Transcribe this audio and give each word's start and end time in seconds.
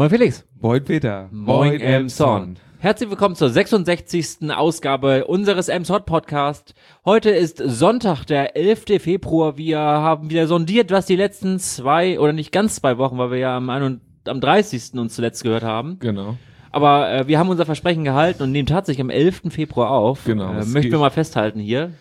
Moin 0.00 0.08
Felix. 0.08 0.46
Moin 0.58 0.82
Peter. 0.82 1.28
Moin 1.30 1.78
Emson. 1.78 2.56
Herzlich 2.78 3.10
willkommen 3.10 3.34
zur 3.34 3.50
66. 3.50 4.50
Ausgabe 4.50 5.26
unseres 5.26 5.68
Emshot 5.68 6.06
Podcast. 6.06 6.74
Heute 7.04 7.28
ist 7.28 7.58
Sonntag, 7.58 8.24
der 8.24 8.56
11. 8.56 8.98
Februar. 8.98 9.58
Wir 9.58 9.78
haben 9.78 10.30
wieder 10.30 10.46
sondiert, 10.46 10.90
was 10.90 11.04
die 11.04 11.16
letzten 11.16 11.58
zwei 11.58 12.18
oder 12.18 12.32
nicht 12.32 12.50
ganz 12.50 12.76
zwei 12.76 12.96
Wochen, 12.96 13.18
weil 13.18 13.32
wir 13.32 13.38
ja 13.40 13.58
am, 13.58 13.68
31, 13.68 14.00
am 14.26 14.40
30. 14.40 14.94
uns 14.94 15.16
zuletzt 15.16 15.42
gehört 15.42 15.64
haben. 15.64 15.98
Genau. 15.98 16.38
Aber 16.72 17.12
äh, 17.12 17.28
wir 17.28 17.38
haben 17.38 17.50
unser 17.50 17.66
Versprechen 17.66 18.02
gehalten 18.02 18.42
und 18.42 18.52
nehmen 18.52 18.64
tatsächlich 18.64 19.02
am 19.02 19.10
11. 19.10 19.42
Februar 19.50 19.90
auf. 19.90 20.24
Genau. 20.24 20.50
Äh, 20.50 20.64
möchten 20.64 20.92
wir 20.92 20.98
mal 20.98 21.10
festhalten 21.10 21.60
hier. 21.60 21.92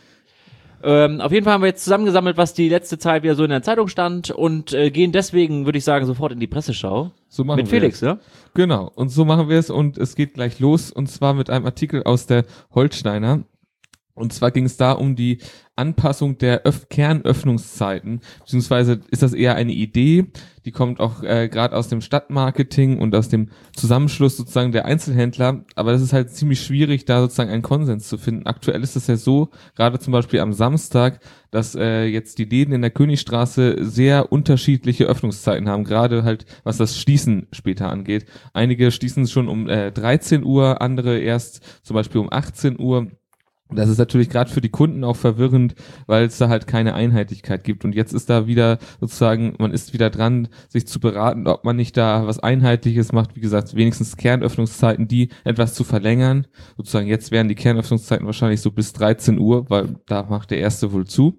Ähm, 0.84 1.20
auf 1.22 1.32
jeden 1.32 1.44
Fall 1.44 1.54
haben 1.54 1.62
wir 1.62 1.68
jetzt 1.68 1.84
zusammengesammelt, 1.84 2.38
was 2.38 2.54
die 2.54 2.70
letzte 2.70 2.98
Zeit 2.98 3.24
wieder 3.24 3.36
so 3.36 3.44
in 3.44 3.50
der 3.50 3.62
Zeitung 3.62 3.88
stand 3.88 4.32
und 4.32 4.74
äh, 4.74 4.92
gehen 4.92 5.12
deswegen, 5.12 5.66
würde 5.66 5.78
ich 5.78 5.84
sagen, 5.84 6.06
sofort 6.06 6.32
in 6.32 6.40
die 6.40 6.48
Presseschau. 6.48 7.12
So 7.28 7.44
machen 7.44 7.58
Mit 7.58 7.72
wir 7.72 7.80
Felix, 7.80 7.98
es. 7.98 8.02
ja? 8.02 8.20
Genau. 8.54 8.92
Und 8.96 9.10
so 9.10 9.26
machen 9.26 9.50
wir 9.50 9.60
es 9.60 9.70
und 9.70 9.98
es 9.98 10.16
geht 10.16 10.34
gleich 10.34 10.60
los 10.60 10.92
und 10.92 11.08
zwar 11.08 11.34
mit 11.34 11.50
einem 11.50 11.66
Artikel 11.66 12.04
aus 12.04 12.26
der 12.26 12.46
Holsteiner. 12.74 13.44
Und 14.20 14.34
zwar 14.34 14.52
ging 14.52 14.66
es 14.66 14.76
da 14.76 14.92
um 14.92 15.16
die 15.16 15.40
Anpassung 15.78 16.38
der 16.38 16.66
Öff 16.66 16.90
Kernöffnungszeiten, 16.90 18.20
beziehungsweise 18.40 19.00
ist 19.12 19.24
das 19.24 19.34
eher 19.34 19.56
eine 19.56 19.72
Idee, 19.72 20.26
die 20.66 20.72
kommt 20.72 21.00
auch 21.00 21.24
äh, 21.24 21.48
gerade 21.48 21.74
aus 21.74 21.88
dem 21.88 22.02
Stadtmarketing 22.02 23.00
und 23.00 23.16
aus 23.16 23.30
dem 23.30 23.48
Zusammenschluss 23.74 24.36
sozusagen 24.36 24.74
der 24.74 24.84
Einzelhändler, 24.84 25.64
aber 25.76 25.94
das 25.94 26.02
ist 26.02 26.12
halt 26.12 26.32
ziemlich 26.32 26.62
schwierig, 26.62 27.06
da 27.06 27.22
sozusagen 27.22 27.50
einen 27.50 27.62
Konsens 27.62 28.10
zu 28.10 28.18
finden. 28.18 28.46
Aktuell 28.46 28.84
ist 28.84 28.98
es 28.98 29.08
ja 29.08 29.16
so, 29.16 29.52
gerade 29.76 30.00
zum 30.00 30.12
Beispiel 30.12 30.42
am 30.42 30.52
Samstag, 30.52 31.22
dass 31.50 31.76
äh, 31.76 32.04
jetzt 32.04 32.40
die 32.40 32.46
Läden 32.46 32.74
in 32.74 32.82
der 32.82 32.92
Königstraße 32.92 33.78
sehr 33.80 34.34
unterschiedliche 34.34 35.06
Öffnungszeiten 35.06 35.70
haben, 35.70 35.86
gerade 35.86 36.26
halt 36.26 36.46
was 36.66 36.76
das 36.76 37.00
Schließen 37.00 37.48
später 37.54 37.90
angeht. 37.90 38.26
Einige 38.54 38.92
schließen 38.92 39.28
schon 39.28 39.48
um 39.48 39.70
äh, 39.70 39.94
13 39.94 40.44
Uhr, 40.44 40.82
andere 40.82 41.20
erst 41.20 41.64
zum 41.84 41.94
Beispiel 41.94 42.20
um 42.20 42.32
18 42.32 42.78
Uhr. 42.78 43.08
Das 43.72 43.88
ist 43.88 44.00
natürlich 44.00 44.30
gerade 44.30 44.50
für 44.50 44.62
die 44.62 44.70
Kunden 44.70 45.04
auch 45.04 45.16
verwirrend, 45.16 45.76
weil 46.08 46.26
es 46.26 46.40
da 46.40 46.50
halt 46.50 46.66
keine 46.66 46.96
Einheitlichkeit 46.96 47.64
gibt. 47.64 47.86
Und 47.86 47.94
jetzt 47.94 48.14
ist 48.14 48.30
da 48.30 48.48
wieder 48.48 48.80
sozusagen, 49.00 49.54
man 49.60 49.72
ist 49.72 49.94
wieder 49.94 50.10
dran, 50.10 50.48
sich 50.70 50.88
zu 50.88 51.00
beraten, 51.00 51.46
ob 51.46 51.64
man 51.66 51.76
nicht 51.76 51.96
da 51.96 52.26
was 52.26 52.40
Einheitliches 52.40 53.12
macht. 53.12 53.36
Wie 53.36 53.42
gesagt, 53.42 53.76
wenigstens 53.76 54.18
Kernöffnungszeiten, 54.18 55.08
die 55.08 55.30
etwas 55.44 55.76
zu 55.76 55.84
verlängern. 55.84 56.48
Sozusagen 56.78 57.08
jetzt 57.08 57.32
wären 57.32 57.48
die 57.48 57.56
Kernöffnungszeiten 57.56 58.26
wahrscheinlich 58.26 58.62
so 58.62 58.72
bis 58.72 58.92
13 58.94 59.38
Uhr, 59.38 59.70
weil 59.70 59.96
da 60.08 60.24
macht 60.24 60.50
der 60.50 60.60
erste 60.60 60.92
wohl 60.92 61.06
zu. 61.06 61.38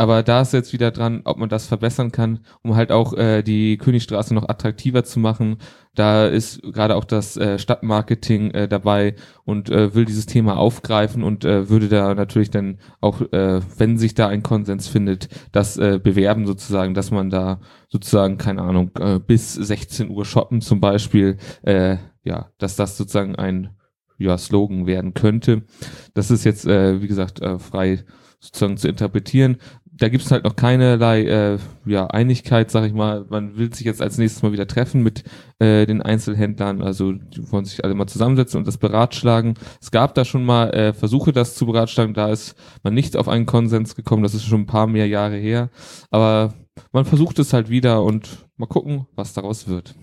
Aber 0.00 0.22
da 0.22 0.40
ist 0.40 0.54
jetzt 0.54 0.72
wieder 0.72 0.92
dran, 0.92 1.20
ob 1.24 1.36
man 1.36 1.50
das 1.50 1.66
verbessern 1.66 2.10
kann, 2.10 2.38
um 2.62 2.74
halt 2.74 2.90
auch 2.90 3.12
äh, 3.12 3.42
die 3.42 3.76
Königstraße 3.76 4.32
noch 4.32 4.48
attraktiver 4.48 5.04
zu 5.04 5.20
machen. 5.20 5.58
Da 5.94 6.26
ist 6.26 6.62
gerade 6.62 6.96
auch 6.96 7.04
das 7.04 7.36
äh, 7.36 7.58
Stadtmarketing 7.58 8.50
äh, 8.52 8.66
dabei 8.66 9.14
und 9.44 9.68
äh, 9.68 9.94
will 9.94 10.06
dieses 10.06 10.24
Thema 10.24 10.56
aufgreifen 10.56 11.22
und 11.22 11.44
äh, 11.44 11.68
würde 11.68 11.90
da 11.90 12.14
natürlich 12.14 12.50
dann 12.50 12.78
auch, 13.02 13.20
äh, 13.30 13.60
wenn 13.76 13.98
sich 13.98 14.14
da 14.14 14.28
ein 14.28 14.42
Konsens 14.42 14.88
findet, 14.88 15.28
das 15.52 15.76
äh, 15.76 16.00
bewerben 16.02 16.46
sozusagen, 16.46 16.94
dass 16.94 17.10
man 17.10 17.28
da 17.28 17.60
sozusagen, 17.90 18.38
keine 18.38 18.62
Ahnung, 18.62 18.92
äh, 18.98 19.18
bis 19.18 19.52
16 19.52 20.08
Uhr 20.08 20.24
shoppen 20.24 20.62
zum 20.62 20.80
Beispiel, 20.80 21.36
äh, 21.60 21.98
ja, 22.24 22.48
dass 22.56 22.74
das 22.74 22.96
sozusagen 22.96 23.36
ein 23.36 23.76
ja, 24.16 24.38
Slogan 24.38 24.86
werden 24.86 25.12
könnte. 25.12 25.64
Das 26.14 26.30
ist 26.30 26.44
jetzt, 26.44 26.64
äh, 26.64 27.02
wie 27.02 27.06
gesagt, 27.06 27.42
äh, 27.42 27.58
frei 27.58 28.02
sozusagen 28.40 28.78
zu 28.78 28.88
interpretieren. 28.88 29.58
Da 30.00 30.08
gibt 30.08 30.24
es 30.24 30.30
halt 30.30 30.44
noch 30.44 30.56
keinerlei 30.56 31.24
äh, 31.24 31.58
ja, 31.84 32.06
Einigkeit, 32.06 32.70
sag 32.70 32.86
ich 32.86 32.94
mal. 32.94 33.26
Man 33.28 33.58
will 33.58 33.72
sich 33.72 33.84
jetzt 33.84 34.00
als 34.00 34.16
nächstes 34.16 34.42
mal 34.42 34.50
wieder 34.50 34.66
treffen 34.66 35.02
mit 35.02 35.24
äh, 35.58 35.84
den 35.84 36.00
Einzelhändlern. 36.00 36.80
Also 36.80 37.12
die 37.12 37.52
wollen 37.52 37.66
sich 37.66 37.84
alle 37.84 37.92
mal 37.92 38.06
zusammensetzen 38.06 38.56
und 38.56 38.66
das 38.66 38.78
beratschlagen. 38.78 39.54
Es 39.78 39.90
gab 39.90 40.14
da 40.14 40.24
schon 40.24 40.42
mal 40.42 40.70
äh, 40.70 40.94
Versuche, 40.94 41.32
das 41.32 41.54
zu 41.54 41.66
beratschlagen. 41.66 42.14
Da 42.14 42.30
ist 42.30 42.54
man 42.82 42.94
nicht 42.94 43.14
auf 43.14 43.28
einen 43.28 43.44
Konsens 43.44 43.94
gekommen. 43.94 44.22
Das 44.22 44.32
ist 44.32 44.46
schon 44.46 44.62
ein 44.62 44.66
paar 44.66 44.86
mehr 44.86 45.06
Jahre 45.06 45.36
her. 45.36 45.68
Aber 46.10 46.54
man 46.92 47.04
versucht 47.04 47.38
es 47.38 47.52
halt 47.52 47.68
wieder 47.68 48.02
und 48.02 48.46
mal 48.56 48.68
gucken, 48.68 49.06
was 49.16 49.34
daraus 49.34 49.68
wird. 49.68 49.94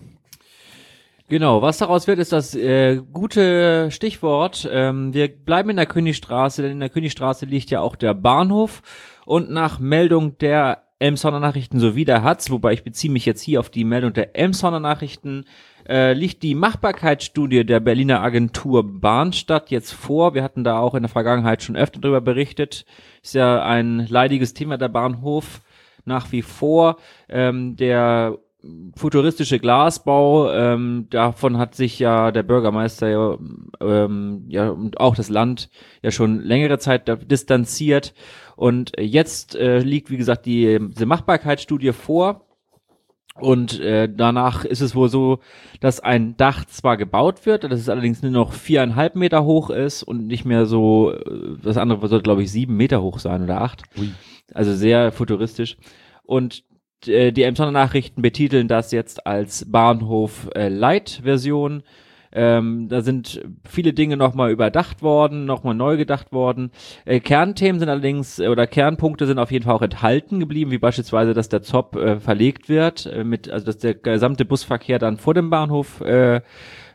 Genau, 1.28 1.60
was 1.60 1.76
daraus 1.76 2.06
wird, 2.06 2.18
ist 2.18 2.32
das 2.32 2.54
äh, 2.54 3.02
gute 3.12 3.90
Stichwort. 3.90 4.66
Ähm, 4.72 5.12
wir 5.12 5.28
bleiben 5.28 5.68
in 5.68 5.76
der 5.76 5.84
Königstraße, 5.84 6.62
denn 6.62 6.72
in 6.72 6.80
der 6.80 6.88
Königstraße 6.88 7.44
liegt 7.44 7.70
ja 7.70 7.80
auch 7.80 7.96
der 7.96 8.14
Bahnhof. 8.14 8.80
Und 9.26 9.50
nach 9.50 9.78
Meldung 9.78 10.38
der 10.38 10.84
Elmshorner 10.98 11.38
Nachrichten 11.38 11.80
sowie 11.80 12.06
der 12.06 12.22
Hatz, 12.22 12.50
wobei 12.50 12.72
ich 12.72 12.82
beziehe 12.82 13.12
mich 13.12 13.26
jetzt 13.26 13.42
hier 13.42 13.60
auf 13.60 13.68
die 13.68 13.84
Meldung 13.84 14.14
der 14.14 14.36
Elmshorner 14.36 14.80
Nachrichten, 14.80 15.44
äh, 15.86 16.14
liegt 16.14 16.42
die 16.42 16.54
Machbarkeitsstudie 16.54 17.64
der 17.64 17.80
Berliner 17.80 18.22
Agentur 18.22 18.82
Bahnstadt 18.82 19.70
jetzt 19.70 19.92
vor. 19.92 20.32
Wir 20.32 20.42
hatten 20.42 20.64
da 20.64 20.78
auch 20.78 20.94
in 20.94 21.02
der 21.02 21.10
Vergangenheit 21.10 21.62
schon 21.62 21.76
öfter 21.76 22.00
darüber 22.00 22.22
berichtet. 22.22 22.86
Ist 23.22 23.34
ja 23.34 23.62
ein 23.62 24.06
leidiges 24.08 24.54
Thema 24.54 24.78
der 24.78 24.88
Bahnhof 24.88 25.60
nach 26.06 26.32
wie 26.32 26.42
vor. 26.42 26.96
Ähm, 27.28 27.76
der 27.76 28.38
futuristische 28.96 29.60
Glasbau, 29.60 30.50
ähm, 30.52 31.06
davon 31.10 31.58
hat 31.58 31.74
sich 31.74 31.98
ja 31.98 32.32
der 32.32 32.42
Bürgermeister 32.42 33.08
ja, 33.08 33.38
ähm, 33.80 34.44
ja 34.48 34.70
und 34.70 34.98
auch 34.98 35.14
das 35.14 35.28
Land 35.28 35.70
ja 36.02 36.10
schon 36.10 36.42
längere 36.42 36.78
Zeit 36.78 37.30
distanziert. 37.30 38.14
Und 38.56 38.92
jetzt 38.98 39.54
äh, 39.54 39.78
liegt, 39.78 40.10
wie 40.10 40.16
gesagt, 40.16 40.46
die, 40.46 40.78
diese 40.90 41.06
Machbarkeitsstudie 41.06 41.92
vor. 41.92 42.44
Und 43.40 43.78
äh, 43.78 44.08
danach 44.12 44.64
ist 44.64 44.80
es 44.80 44.96
wohl 44.96 45.08
so, 45.08 45.38
dass 45.78 46.00
ein 46.00 46.36
Dach 46.36 46.64
zwar 46.64 46.96
gebaut 46.96 47.46
wird, 47.46 47.62
dass 47.62 47.78
es 47.78 47.88
allerdings 47.88 48.20
nur 48.20 48.32
noch 48.32 48.52
viereinhalb 48.52 49.14
Meter 49.14 49.44
hoch 49.44 49.70
ist 49.70 50.02
und 50.02 50.26
nicht 50.26 50.44
mehr 50.44 50.66
so, 50.66 51.12
äh, 51.12 51.56
das 51.62 51.76
andere 51.76 52.08
sollte, 52.08 52.24
glaube 52.24 52.42
ich, 52.42 52.50
sieben 52.50 52.76
Meter 52.76 53.00
hoch 53.00 53.20
sein 53.20 53.44
oder 53.44 53.60
acht. 53.60 53.84
Also 54.52 54.74
sehr 54.74 55.12
futuristisch. 55.12 55.76
Und 56.24 56.64
äh, 57.06 57.32
die 57.32 57.42
Emsonner 57.42 57.70
Nachrichten 57.70 58.22
betiteln 58.22 58.68
das 58.68 58.92
jetzt 58.92 59.26
als 59.26 59.70
Bahnhof 59.70 60.48
äh, 60.54 60.68
Light-Version. 60.68 61.82
Ähm, 62.30 62.88
da 62.88 63.00
sind 63.00 63.40
viele 63.66 63.94
Dinge 63.94 64.16
nochmal 64.16 64.50
überdacht 64.50 65.02
worden, 65.02 65.46
nochmal 65.46 65.74
neu 65.74 65.96
gedacht 65.96 66.30
worden. 66.30 66.70
Äh, 67.06 67.20
Kernthemen 67.20 67.80
sind 67.80 67.88
allerdings, 67.88 68.38
äh, 68.38 68.48
oder 68.48 68.66
Kernpunkte 68.66 69.26
sind 69.26 69.38
auf 69.38 69.50
jeden 69.50 69.64
Fall 69.64 69.74
auch 69.74 69.82
enthalten 69.82 70.38
geblieben, 70.38 70.70
wie 70.70 70.78
beispielsweise, 70.78 71.32
dass 71.32 71.48
der 71.48 71.62
ZOP 71.62 71.96
äh, 71.96 72.20
verlegt 72.20 72.68
wird, 72.68 73.06
äh, 73.06 73.24
mit, 73.24 73.50
also 73.50 73.64
dass 73.64 73.78
der 73.78 73.94
gesamte 73.94 74.44
Busverkehr 74.44 74.98
dann 74.98 75.16
vor 75.16 75.32
dem 75.32 75.48
Bahnhof 75.48 76.02
äh, 76.02 76.42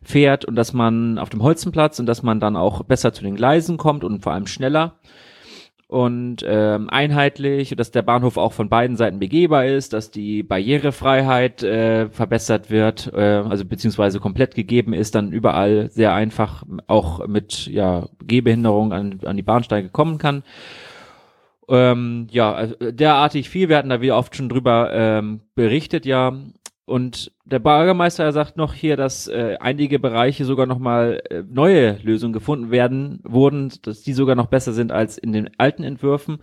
fährt 0.04 0.46
und 0.46 0.56
dass 0.56 0.74
man 0.74 1.18
auf 1.18 1.30
dem 1.30 1.42
Holzenplatz 1.42 2.00
und 2.00 2.06
dass 2.06 2.22
man 2.22 2.40
dann 2.40 2.56
auch 2.56 2.84
besser 2.84 3.14
zu 3.14 3.24
den 3.24 3.36
Gleisen 3.36 3.78
kommt 3.78 4.04
und 4.04 4.22
vor 4.22 4.34
allem 4.34 4.48
schneller 4.48 5.00
und 5.94 6.38
ähm, 6.44 6.90
einheitlich, 6.90 7.76
dass 7.78 7.92
der 7.92 8.02
Bahnhof 8.02 8.38
auch 8.38 8.52
von 8.52 8.68
beiden 8.68 8.98
Seiten 8.98 9.20
begehbar 9.20 9.68
ist, 9.68 9.94
dass 9.94 10.10
die 10.10 10.42
Barrierefreiheit 10.42 11.62
äh, 11.62 12.10
verbessert 12.10 12.72
wird, 12.72 13.14
äh, 13.14 13.44
also 13.48 13.64
beziehungsweise 13.64 14.20
komplett 14.20 14.56
gegeben 14.56 14.94
ist, 14.94 15.14
dann 15.14 15.32
überall 15.32 15.92
sehr 15.92 16.12
einfach 16.16 16.64
auch 16.88 17.28
mit 17.28 17.68
ja, 17.68 18.08
Gehbehinderung 18.24 18.92
an, 18.92 19.20
an 19.24 19.38
die 19.38 19.44
Bahnsteige 19.44 19.90
kommen 19.90 20.18
kann. 20.18 20.42
Ähm, 21.70 22.26
ja, 22.32 22.52
also 22.52 22.74
derartig 22.80 23.48
viel, 23.48 23.70
wir 23.70 23.78
hatten 23.78 23.90
da 23.90 24.02
wie 24.02 24.12
oft 24.12 24.36
schon 24.36 24.50
drüber 24.50 24.90
ähm, 24.92 25.42
berichtet, 25.54 26.08
ja. 26.08 26.34
Und 26.86 27.32
der 27.46 27.60
Bürgermeister 27.60 28.32
sagt 28.34 28.58
noch 28.58 28.74
hier, 28.74 28.98
dass 28.98 29.28
äh, 29.28 29.56
einige 29.60 30.00
Bereiche 30.00 30.44
sogar 30.44 30.66
nochmal 30.66 31.22
äh, 31.30 31.44
neue 31.48 31.98
Lösungen 32.04 32.34
gefunden 32.34 32.72
werden, 32.72 33.22
wurden, 33.24 33.72
dass 33.84 34.02
die 34.02 34.14
sogar 34.14 34.36
noch 34.36 34.48
besser 34.48 34.74
sind 34.74 34.92
als 34.92 35.18
in 35.18 35.32
den 35.32 35.50
alten 35.58 35.84
Entwürfen 35.84 36.40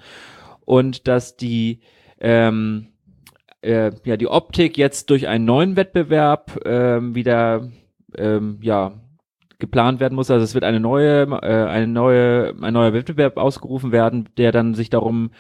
und 0.65 1.09
dass 1.09 1.37
die 1.37 1.81
ähm, 2.21 2.89
äh, 3.61 3.91
ja 4.05 4.17
die 4.17 4.29
Optik 4.29 4.79
jetzt 4.79 5.11
durch 5.11 5.29
einen 5.29 5.45
neuen 5.45 5.77
Wettbewerb 5.77 6.59
ähm, 6.65 7.15
wieder 7.15 7.69
ähm, 8.17 8.59
ja 8.63 8.93
geplant 9.59 10.01
werden 10.01 10.15
muss. 10.15 10.31
Also 10.31 10.43
es 10.43 10.55
wird 10.55 10.65
eine 10.65 10.81
neue, 10.81 11.23
äh, 11.43 11.67
eine 11.67 11.87
neue, 11.87 12.55
ein 12.63 12.73
neuer 12.73 12.93
Wettbewerb 12.93 13.37
ausgerufen 13.37 13.93
werden, 13.93 14.31
der 14.39 14.53
dann 14.53 14.75
sich 14.75 14.91
darum 14.91 15.31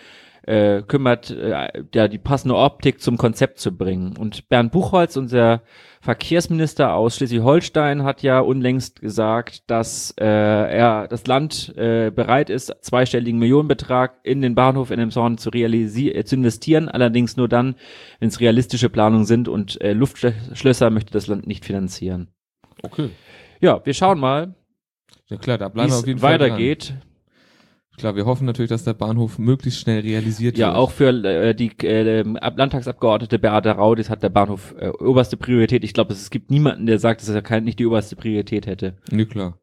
äh, 0.50 0.82
kümmert, 0.82 1.30
äh, 1.30 1.84
ja, 1.94 2.08
die 2.08 2.18
passende 2.18 2.56
Optik 2.56 3.00
zum 3.00 3.16
Konzept 3.16 3.60
zu 3.60 3.76
bringen. 3.76 4.16
Und 4.16 4.48
Bernd 4.48 4.72
Buchholz, 4.72 5.16
unser 5.16 5.62
Verkehrsminister 6.00 6.94
aus 6.94 7.16
Schleswig-Holstein, 7.16 8.02
hat 8.02 8.22
ja 8.22 8.40
unlängst 8.40 9.00
gesagt, 9.00 9.70
dass 9.70 10.12
äh, 10.18 10.24
er 10.24 11.06
das 11.06 11.26
Land 11.28 11.72
äh, 11.76 12.10
bereit 12.10 12.50
ist, 12.50 12.74
zweistelligen 12.80 13.38
Millionenbetrag 13.38 14.18
in 14.24 14.42
den 14.42 14.56
Bahnhof 14.56 14.90
in 14.90 14.98
Emshorn 14.98 15.38
zu 15.38 15.50
realisieren, 15.50 16.16
äh, 16.16 16.24
zu 16.24 16.34
investieren, 16.34 16.88
allerdings 16.88 17.36
nur 17.36 17.48
dann, 17.48 17.76
wenn 18.18 18.28
es 18.28 18.40
realistische 18.40 18.88
Planungen 18.88 19.26
sind 19.26 19.46
und 19.46 19.80
äh, 19.80 19.92
Luftschlösser 19.92 20.90
möchte 20.90 21.12
das 21.12 21.28
Land 21.28 21.46
nicht 21.46 21.64
finanzieren. 21.64 22.28
Okay. 22.82 23.10
Ja, 23.60 23.80
wir 23.84 23.94
schauen 23.94 24.18
mal, 24.18 24.56
Ja 25.28 25.36
klar, 25.36 25.58
da 25.58 25.68
wie 25.68 25.74
bleiben 25.74 25.90
wir 25.90 25.94
auf 25.94 26.00
es 26.00 26.06
jeden 26.08 26.18
Fall 26.18 26.40
weitergeht. 26.40 26.94
Klar, 27.96 28.16
wir 28.16 28.24
hoffen 28.24 28.46
natürlich, 28.46 28.70
dass 28.70 28.84
der 28.84 28.94
Bahnhof 28.94 29.38
möglichst 29.38 29.80
schnell 29.80 30.00
realisiert 30.00 30.56
Ja, 30.56 30.68
wird. 30.68 30.76
auch 30.76 30.90
für 30.90 31.08
äh, 31.24 31.54
die 31.54 31.70
äh, 31.84 32.24
Ab- 32.38 32.56
Landtagsabgeordnete 32.56 33.38
Beate 33.38 33.70
Raudis 33.72 34.08
hat 34.08 34.22
der 34.22 34.30
Bahnhof 34.30 34.74
äh, 34.78 34.88
oberste 34.88 35.36
Priorität. 35.36 35.84
Ich 35.84 35.92
glaube, 35.92 36.12
es 36.14 36.30
gibt 36.30 36.50
niemanden, 36.50 36.86
der 36.86 36.98
sagt, 36.98 37.20
dass 37.20 37.28
er 37.28 37.42
kein, 37.42 37.64
nicht 37.64 37.78
die 37.78 37.86
oberste 37.86 38.16
Priorität 38.16 38.66
hätte. 38.66 38.96
Ne, 39.10 39.26
klar. 39.26 39.58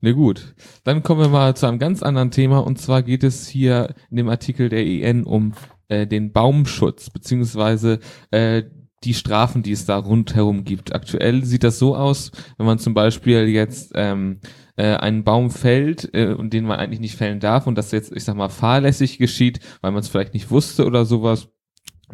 Ne, 0.00 0.14
gut. 0.14 0.54
Dann 0.84 1.02
kommen 1.02 1.20
wir 1.20 1.28
mal 1.28 1.54
zu 1.56 1.66
einem 1.66 1.78
ganz 1.78 2.02
anderen 2.02 2.30
Thema 2.30 2.58
und 2.64 2.78
zwar 2.78 3.02
geht 3.02 3.24
es 3.24 3.46
hier 3.48 3.94
in 4.10 4.16
dem 4.16 4.28
Artikel 4.28 4.68
der 4.68 4.86
EN 4.86 5.24
um 5.24 5.52
äh, 5.88 6.06
den 6.06 6.32
Baumschutz 6.32 7.10
beziehungsweise 7.10 7.98
äh, 8.30 8.62
die 9.04 9.14
Strafen, 9.14 9.62
die 9.62 9.72
es 9.72 9.84
da 9.84 9.96
rundherum 9.98 10.64
gibt. 10.64 10.94
Aktuell 10.94 11.44
sieht 11.44 11.64
das 11.64 11.78
so 11.78 11.96
aus, 11.96 12.30
wenn 12.56 12.66
man 12.66 12.78
zum 12.78 12.94
Beispiel 12.94 13.48
jetzt 13.48 13.92
ähm, 13.96 14.38
äh, 14.76 14.94
einen 14.96 15.24
Baum 15.24 15.50
fällt 15.50 16.10
äh, 16.14 16.34
und 16.34 16.52
den 16.52 16.64
man 16.64 16.78
eigentlich 16.78 17.00
nicht 17.00 17.16
fällen 17.16 17.40
darf 17.40 17.66
und 17.66 17.76
das 17.76 17.90
jetzt, 17.92 18.12
ich 18.14 18.24
sag 18.24 18.36
mal, 18.36 18.48
fahrlässig 18.48 19.18
geschieht, 19.18 19.60
weil 19.80 19.92
man 19.92 20.00
es 20.00 20.08
vielleicht 20.08 20.34
nicht 20.34 20.50
wusste 20.50 20.86
oder 20.86 21.04
sowas, 21.04 21.48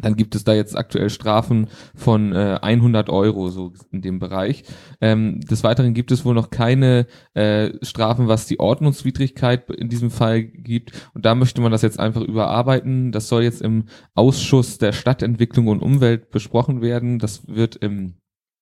dann 0.01 0.15
gibt 0.15 0.35
es 0.35 0.43
da 0.43 0.53
jetzt 0.53 0.77
aktuell 0.77 1.09
Strafen 1.09 1.67
von 1.95 2.33
äh, 2.33 2.59
100 2.61 3.09
Euro 3.09 3.49
so 3.49 3.73
in 3.91 4.01
dem 4.01 4.19
Bereich. 4.19 4.63
Ähm, 5.01 5.41
des 5.41 5.63
Weiteren 5.63 5.93
gibt 5.93 6.11
es 6.11 6.25
wohl 6.25 6.33
noch 6.33 6.49
keine 6.49 7.05
äh, 7.33 7.71
Strafen, 7.81 8.27
was 8.27 8.47
die 8.47 8.59
Ordnungswidrigkeit 8.59 9.69
in 9.69 9.89
diesem 9.89 10.11
Fall 10.11 10.43
gibt. 10.43 10.93
Und 11.13 11.25
da 11.25 11.35
möchte 11.35 11.61
man 11.61 11.71
das 11.71 11.81
jetzt 11.81 11.99
einfach 11.99 12.21
überarbeiten. 12.21 13.11
Das 13.11 13.27
soll 13.27 13.43
jetzt 13.43 13.61
im 13.61 13.85
Ausschuss 14.15 14.77
der 14.77 14.93
Stadtentwicklung 14.93 15.67
und 15.67 15.81
Umwelt 15.81 16.31
besprochen 16.31 16.81
werden. 16.81 17.19
Das 17.19 17.47
wird 17.47 17.75
im 17.75 18.15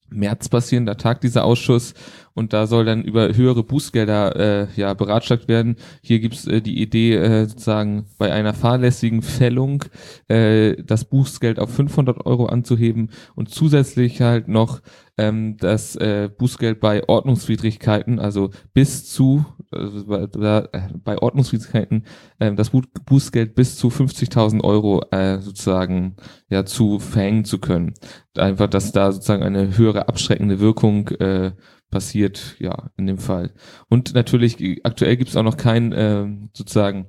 März 0.10 0.50
passieren, 0.50 0.86
da 0.86 0.96
tagt 0.96 1.24
dieser 1.24 1.44
Ausschuss 1.44 1.94
und 2.38 2.54
da 2.54 2.68
soll 2.68 2.86
dann 2.86 3.04
über 3.04 3.36
höhere 3.36 3.64
Bußgelder 3.64 4.36
äh, 4.36 4.68
ja 4.76 4.94
beratschlagt 4.94 5.48
werden. 5.48 5.76
Hier 6.02 6.20
gibt's 6.20 6.46
äh, 6.46 6.62
die 6.62 6.80
Idee 6.80 7.16
äh, 7.16 7.46
sozusagen 7.46 8.06
bei 8.20 8.32
einer 8.32 8.54
fahrlässigen 8.54 9.24
Fällung 9.24 9.84
äh, 10.28 10.76
das 10.84 11.06
Bußgeld 11.06 11.60
auf 11.60 11.74
500 11.74 12.26
Euro 12.28 12.46
anzuheben 12.46 13.10
und 13.36 13.50
zusätzlich 13.50 14.22
halt 14.22 14.48
noch 14.50 14.82
ähm, 15.18 15.58
das 15.58 15.96
äh, 15.96 16.30
Bußgeld 16.30 16.80
bei 16.80 17.10
Ordnungswidrigkeiten, 17.10 18.20
also 18.20 18.52
bis 18.74 19.10
zu 19.12 19.46
also 19.72 20.06
bei, 20.06 20.68
bei 21.04 21.18
Ordnungswidrigkeiten 21.18 22.06
ähm, 22.40 22.56
das 22.56 22.70
Bu 22.70 22.82
Bußgeld 23.06 23.56
bis 23.56 23.78
zu 23.78 23.88
50.000 23.88 24.64
Euro 24.64 25.02
äh, 25.12 25.40
sozusagen 25.40 26.16
ja 26.50 26.66
zu 26.66 27.00
verhängen 27.00 27.46
zu 27.46 27.60
können. 27.60 27.94
Einfach, 28.38 28.68
dass 28.68 28.92
da 28.92 29.12
sozusagen 29.12 29.44
eine 29.44 29.76
höhere 29.76 30.08
abschreckende 30.08 30.60
Wirkung 30.60 31.08
äh, 31.10 31.52
passiert, 31.90 32.56
ja, 32.60 32.90
in 32.98 33.08
dem 33.08 33.18
Fall. 33.18 33.52
Und 33.90 34.14
natürlich, 34.14 34.80
aktuell 34.84 35.18
gibt 35.18 35.30
es 35.30 35.38
auch 35.38 35.44
noch 35.44 35.58
kein, 35.58 35.92
äh, 35.94 36.26
sozusagen, 36.54 37.08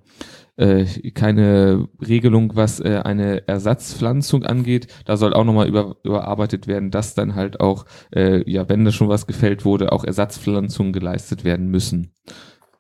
äh, 0.57 0.85
keine 1.13 1.89
Regelung, 2.07 2.53
was 2.55 2.81
äh, 2.81 3.01
eine 3.05 3.47
Ersatzpflanzung 3.47 4.45
angeht. 4.45 4.89
Da 5.05 5.17
soll 5.17 5.35
auch 5.35 5.45
nochmal 5.45 5.69
über, 5.69 5.97
überarbeitet 6.05 6.67
werden, 6.67 6.91
dass 6.91 7.15
dann 7.15 7.35
halt 7.35 7.61
auch, 7.61 7.87
äh, 8.15 8.49
ja, 8.51 8.69
wenn 8.69 8.85
da 8.85 8.93
schon 8.93 9.09
was 9.09 9.27
gefällt 9.27 9.65
wurde, 9.65 9.93
auch 9.93 10.05
Ersatzpflanzungen 10.05 10.93
geleistet 10.93 11.45
werden 11.45 11.69
müssen. 11.69 12.13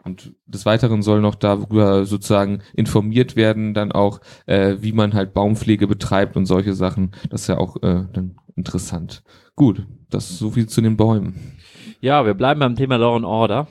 Und 0.04 0.32
des 0.46 0.64
Weiteren 0.64 1.02
soll 1.02 1.20
noch 1.20 1.34
darüber 1.34 2.06
sozusagen 2.06 2.60
informiert 2.74 3.36
werden, 3.36 3.74
dann 3.74 3.92
auch, 3.92 4.20
äh, 4.46 4.76
wie 4.80 4.92
man 4.92 5.12
halt 5.14 5.34
Baumpflege 5.34 5.86
betreibt 5.86 6.36
und 6.36 6.46
solche 6.46 6.72
Sachen. 6.72 7.10
Das 7.28 7.42
ist 7.42 7.48
ja 7.48 7.58
auch 7.58 7.76
äh, 7.82 8.06
dann 8.12 8.36
interessant. 8.56 9.22
Gut, 9.54 9.86
das 10.08 10.30
ist 10.30 10.38
so 10.38 10.52
viel 10.52 10.66
zu 10.68 10.80
den 10.80 10.96
Bäumen. 10.96 11.58
Ja, 12.00 12.24
wir 12.24 12.34
bleiben 12.34 12.60
beim 12.60 12.76
Thema 12.76 12.96
Law 12.96 13.16
and 13.16 13.24
Order. 13.24 13.66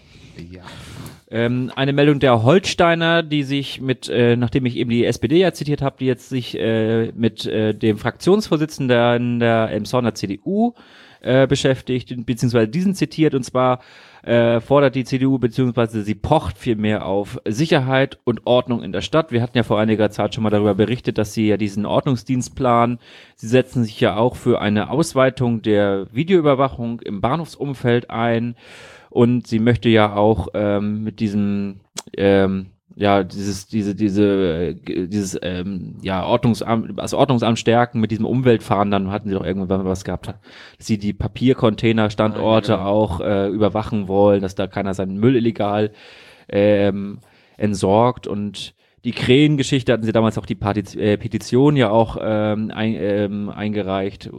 Ja. 0.52 0.62
Ähm, 1.30 1.72
eine 1.76 1.94
Meldung 1.94 2.20
der 2.20 2.44
Holsteiner, 2.44 3.24
die 3.24 3.44
sich 3.44 3.82
mit, 3.82 4.08
äh, 4.10 4.36
nachdem 4.38 4.66
ich 4.66 4.78
eben 4.78 4.90
die 4.90 5.06
SPD 5.06 5.40
ja 5.40 5.54
zitiert 5.54 5.82
habe, 5.82 5.98
die 6.00 6.06
jetzt 6.06 6.30
sich 6.30 6.58
äh, 6.58 7.12
mit 7.14 7.46
äh, 7.46 7.74
dem 7.74 7.98
Fraktionsvorsitzenden 7.98 9.40
der 9.40 9.72
Emsonner 9.72 10.14
CDU 10.14 10.74
äh, 11.28 11.46
beschäftigt, 11.46 12.14
beziehungsweise 12.26 12.70
diesen 12.70 12.96
zitiert, 12.96 13.36
und 13.36 13.44
zwar 13.44 13.82
äh, 14.24 14.62
fordert 14.62 14.96
die 14.96 15.04
CDU, 15.04 15.38
beziehungsweise 15.38 16.02
sie 16.04 16.16
pocht 16.16 16.58
vielmehr 16.58 17.06
auf 17.06 17.40
Sicherheit 17.46 18.18
und 18.24 18.48
Ordnung 18.48 18.82
in 18.82 18.94
der 18.94 19.02
Stadt. 19.02 19.32
Wir 19.32 19.42
hatten 19.42 19.58
ja 19.58 19.64
vor 19.64 19.80
einiger 19.80 20.10
Zeit 20.10 20.34
schon 20.34 20.44
mal 20.44 20.50
darüber 20.50 20.74
berichtet, 20.74 21.18
dass 21.18 21.34
sie 21.34 21.48
ja 21.48 21.58
diesen 21.58 21.86
Ordnungsdienst 21.86 22.56
planen. 22.56 23.00
Sie 23.36 23.48
setzen 23.48 23.84
sich 23.84 24.00
ja 24.00 24.16
auch 24.16 24.38
für 24.38 24.62
eine 24.62 24.90
Ausweitung 24.90 25.62
der 25.62 26.08
Videoüberwachung 26.14 27.02
im 27.02 27.20
Bahnhofsumfeld 27.20 28.10
ein. 28.10 28.56
Und 29.10 29.48
sie 29.48 29.60
möchte 29.60 29.90
ja 29.90 30.16
auch 30.16 30.48
ähm, 30.54 31.04
mit 31.04 31.20
diesem 31.20 31.82
ähm, 32.16 32.68
ja, 32.96 33.24
dieses, 33.24 33.68
diese, 33.68 33.94
diese, 33.96 34.76
äh, 34.86 35.08
dieses, 35.08 35.38
ähm, 35.42 35.98
ja, 36.02 36.26
Ordnungsamt, 36.26 36.98
das 36.98 37.14
Ordnungsamt 37.14 37.60
stärken 37.60 38.00
mit 38.00 38.12
diesem 38.12 38.26
Umweltfahren, 38.26 38.90
dann 38.90 39.12
hatten 39.12 39.30
sie 39.30 39.36
doch 39.36 39.46
irgendwann 39.46 39.86
was 39.86 40.04
gehabt, 40.04 40.28
dass 40.28 40.88
sie 40.88 40.98
die 40.98 41.14
Papiercontainer-Standorte 41.14 42.72
Ja, 42.72 42.78
genau. 42.78 42.90
auch 42.90 43.22
äh, 43.22 43.48
überwachen 43.50 44.08
wollen, 44.08 44.42
dass 44.42 44.56
da 44.56 44.68
keiner 44.68 44.94
seinen 44.94 45.18
Müll 45.18 45.36
illegal 45.36 45.92
ähm, 46.50 47.20
entsorgt 47.58 48.26
und 48.26 48.74
die 49.04 49.12
Krähengeschichte 49.12 49.94
hatten 49.94 50.04
sie 50.04 50.12
damals 50.12 50.38
auch 50.38 50.46
die 50.46 50.56
Partiz 50.56 50.96
äh, 50.96 51.18
Petition 51.18 51.76
ja 51.76 51.90
auch 51.90 52.18
ähm, 52.20 52.72
ein, 52.74 52.96
ähm, 52.96 53.50
eingereicht. 53.50 54.30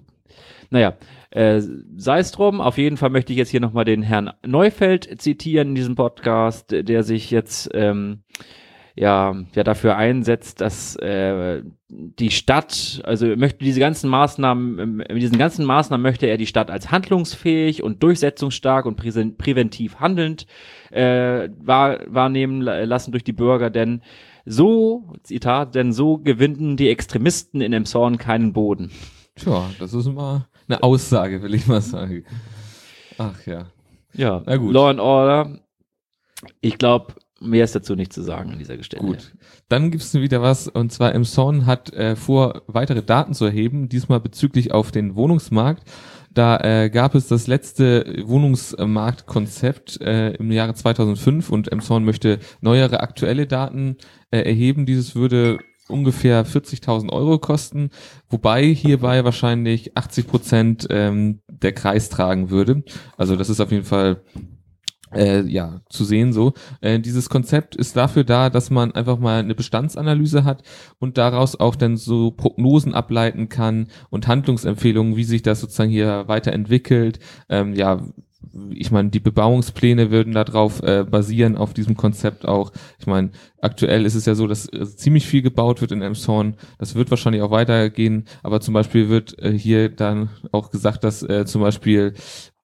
Naja, 0.70 0.96
äh, 1.30 1.60
sei 1.96 2.18
es 2.18 2.30
drum, 2.32 2.60
auf 2.60 2.78
jeden 2.78 2.96
Fall 2.96 3.10
möchte 3.10 3.32
ich 3.32 3.38
jetzt 3.38 3.50
hier 3.50 3.60
nochmal 3.60 3.84
den 3.84 4.02
Herrn 4.02 4.30
Neufeld 4.46 5.20
zitieren 5.20 5.68
in 5.68 5.74
diesem 5.74 5.94
Podcast, 5.94 6.70
der 6.70 7.02
sich 7.02 7.30
jetzt 7.30 7.70
ähm, 7.74 8.22
ja, 8.94 9.34
ja 9.54 9.62
dafür 9.62 9.96
einsetzt, 9.96 10.60
dass 10.60 10.96
äh, 10.96 11.62
die 11.88 12.30
Stadt, 12.30 13.00
also 13.04 13.26
möchte 13.36 13.64
diese 13.64 13.78
ganzen 13.78 14.10
Maßnahmen, 14.10 14.78
ähm, 14.78 14.96
mit 14.96 15.22
diesen 15.22 15.38
ganzen 15.38 15.64
Maßnahmen 15.64 16.02
möchte 16.02 16.26
er 16.26 16.36
die 16.36 16.48
Stadt 16.48 16.70
als 16.70 16.90
handlungsfähig 16.90 17.82
und 17.82 18.02
durchsetzungsstark 18.02 18.86
und 18.86 18.96
präventiv 18.96 20.00
handelnd 20.00 20.46
äh, 20.90 21.48
wahr, 21.60 22.00
wahrnehmen 22.08 22.60
la- 22.60 22.82
lassen 22.84 23.12
durch 23.12 23.22
die 23.24 23.32
Bürger, 23.32 23.70
denn 23.70 24.02
so, 24.44 25.12
Zitat, 25.22 25.74
denn 25.74 25.92
so 25.92 26.18
gewinnen 26.18 26.76
die 26.76 26.88
Extremisten 26.88 27.60
in 27.60 27.72
Emshorn 27.72 28.18
keinen 28.18 28.52
Boden. 28.52 28.90
Tja, 29.38 29.70
das 29.78 29.94
ist 29.94 30.06
mal 30.06 30.46
eine 30.68 30.82
Aussage, 30.82 31.42
will 31.42 31.54
ich 31.54 31.66
mal 31.66 31.80
sagen. 31.80 32.24
Ach 33.18 33.46
ja. 33.46 33.66
Ja, 34.14 34.42
Na 34.46 34.56
gut. 34.56 34.72
Law 34.72 34.90
and 34.90 35.00
Order. 35.00 35.58
Ich 36.60 36.78
glaube, 36.78 37.14
mehr 37.40 37.64
ist 37.64 37.74
dazu 37.74 37.94
nicht 37.94 38.12
zu 38.12 38.22
sagen 38.22 38.52
an 38.52 38.58
dieser 38.58 38.82
Stelle. 38.82 39.02
Gut. 39.02 39.32
Dann 39.68 39.90
gibt's 39.90 40.14
wieder 40.14 40.42
was, 40.42 40.68
und 40.68 40.92
zwar 40.92 41.14
Emson 41.14 41.66
hat 41.66 41.92
äh, 41.92 42.16
vor, 42.16 42.62
weitere 42.66 43.02
Daten 43.02 43.34
zu 43.34 43.44
erheben, 43.44 43.88
diesmal 43.88 44.20
bezüglich 44.20 44.72
auf 44.72 44.90
den 44.90 45.14
Wohnungsmarkt. 45.14 45.82
Da 46.32 46.58
äh, 46.58 46.90
gab 46.90 47.14
es 47.14 47.26
das 47.26 47.46
letzte 47.46 48.22
Wohnungsmarktkonzept 48.24 50.00
äh, 50.00 50.34
im 50.34 50.52
Jahre 50.52 50.74
2005 50.74 51.50
und 51.50 51.72
Emson 51.72 52.04
möchte 52.04 52.38
neuere 52.60 53.00
aktuelle 53.00 53.46
Daten 53.46 53.96
äh, 54.30 54.40
erheben. 54.42 54.86
Dieses 54.86 55.14
würde 55.14 55.58
ungefähr 55.88 56.46
40.000 56.46 57.10
Euro 57.10 57.38
kosten, 57.38 57.90
wobei 58.28 58.64
hierbei 58.64 59.24
wahrscheinlich 59.24 59.96
80 59.96 60.26
Prozent 60.26 60.86
ähm, 60.90 61.40
der 61.48 61.72
Kreis 61.72 62.08
tragen 62.08 62.50
würde. 62.50 62.84
Also 63.16 63.36
das 63.36 63.48
ist 63.48 63.60
auf 63.60 63.72
jeden 63.72 63.84
Fall 63.84 64.22
äh, 65.14 65.42
ja, 65.42 65.80
zu 65.88 66.04
sehen 66.04 66.32
so. 66.32 66.52
Äh, 66.80 67.00
dieses 67.00 67.28
Konzept 67.28 67.76
ist 67.76 67.96
dafür 67.96 68.24
da, 68.24 68.50
dass 68.50 68.70
man 68.70 68.92
einfach 68.92 69.18
mal 69.18 69.40
eine 69.40 69.54
Bestandsanalyse 69.54 70.44
hat 70.44 70.62
und 70.98 71.18
daraus 71.18 71.58
auch 71.58 71.76
dann 71.76 71.96
so 71.96 72.30
Prognosen 72.30 72.94
ableiten 72.94 73.48
kann 73.48 73.88
und 74.10 74.28
Handlungsempfehlungen, 74.28 75.16
wie 75.16 75.24
sich 75.24 75.42
das 75.42 75.60
sozusagen 75.60 75.90
hier 75.90 76.24
weiterentwickelt. 76.26 77.18
Ähm, 77.48 77.74
ja, 77.74 78.02
ich 78.70 78.90
meine, 78.90 79.10
die 79.10 79.20
Bebauungspläne 79.20 80.10
würden 80.10 80.32
darauf 80.32 80.82
äh, 80.82 81.04
basieren, 81.04 81.56
auf 81.56 81.74
diesem 81.74 81.96
Konzept 81.96 82.46
auch. 82.46 82.72
Ich 82.98 83.06
meine, 83.06 83.30
aktuell 83.60 84.06
ist 84.06 84.14
es 84.14 84.26
ja 84.26 84.34
so, 84.34 84.46
dass 84.46 84.72
äh, 84.72 84.86
ziemlich 84.86 85.26
viel 85.26 85.42
gebaut 85.42 85.80
wird 85.80 85.92
in 85.92 86.02
Elmshorn. 86.02 86.54
Das 86.78 86.94
wird 86.94 87.10
wahrscheinlich 87.10 87.42
auch 87.42 87.50
weitergehen, 87.50 88.26
aber 88.42 88.60
zum 88.60 88.74
Beispiel 88.74 89.08
wird 89.08 89.38
äh, 89.38 89.52
hier 89.52 89.88
dann 89.88 90.30
auch 90.52 90.70
gesagt, 90.70 91.04
dass 91.04 91.22
äh, 91.22 91.44
zum 91.46 91.62
Beispiel 91.62 92.14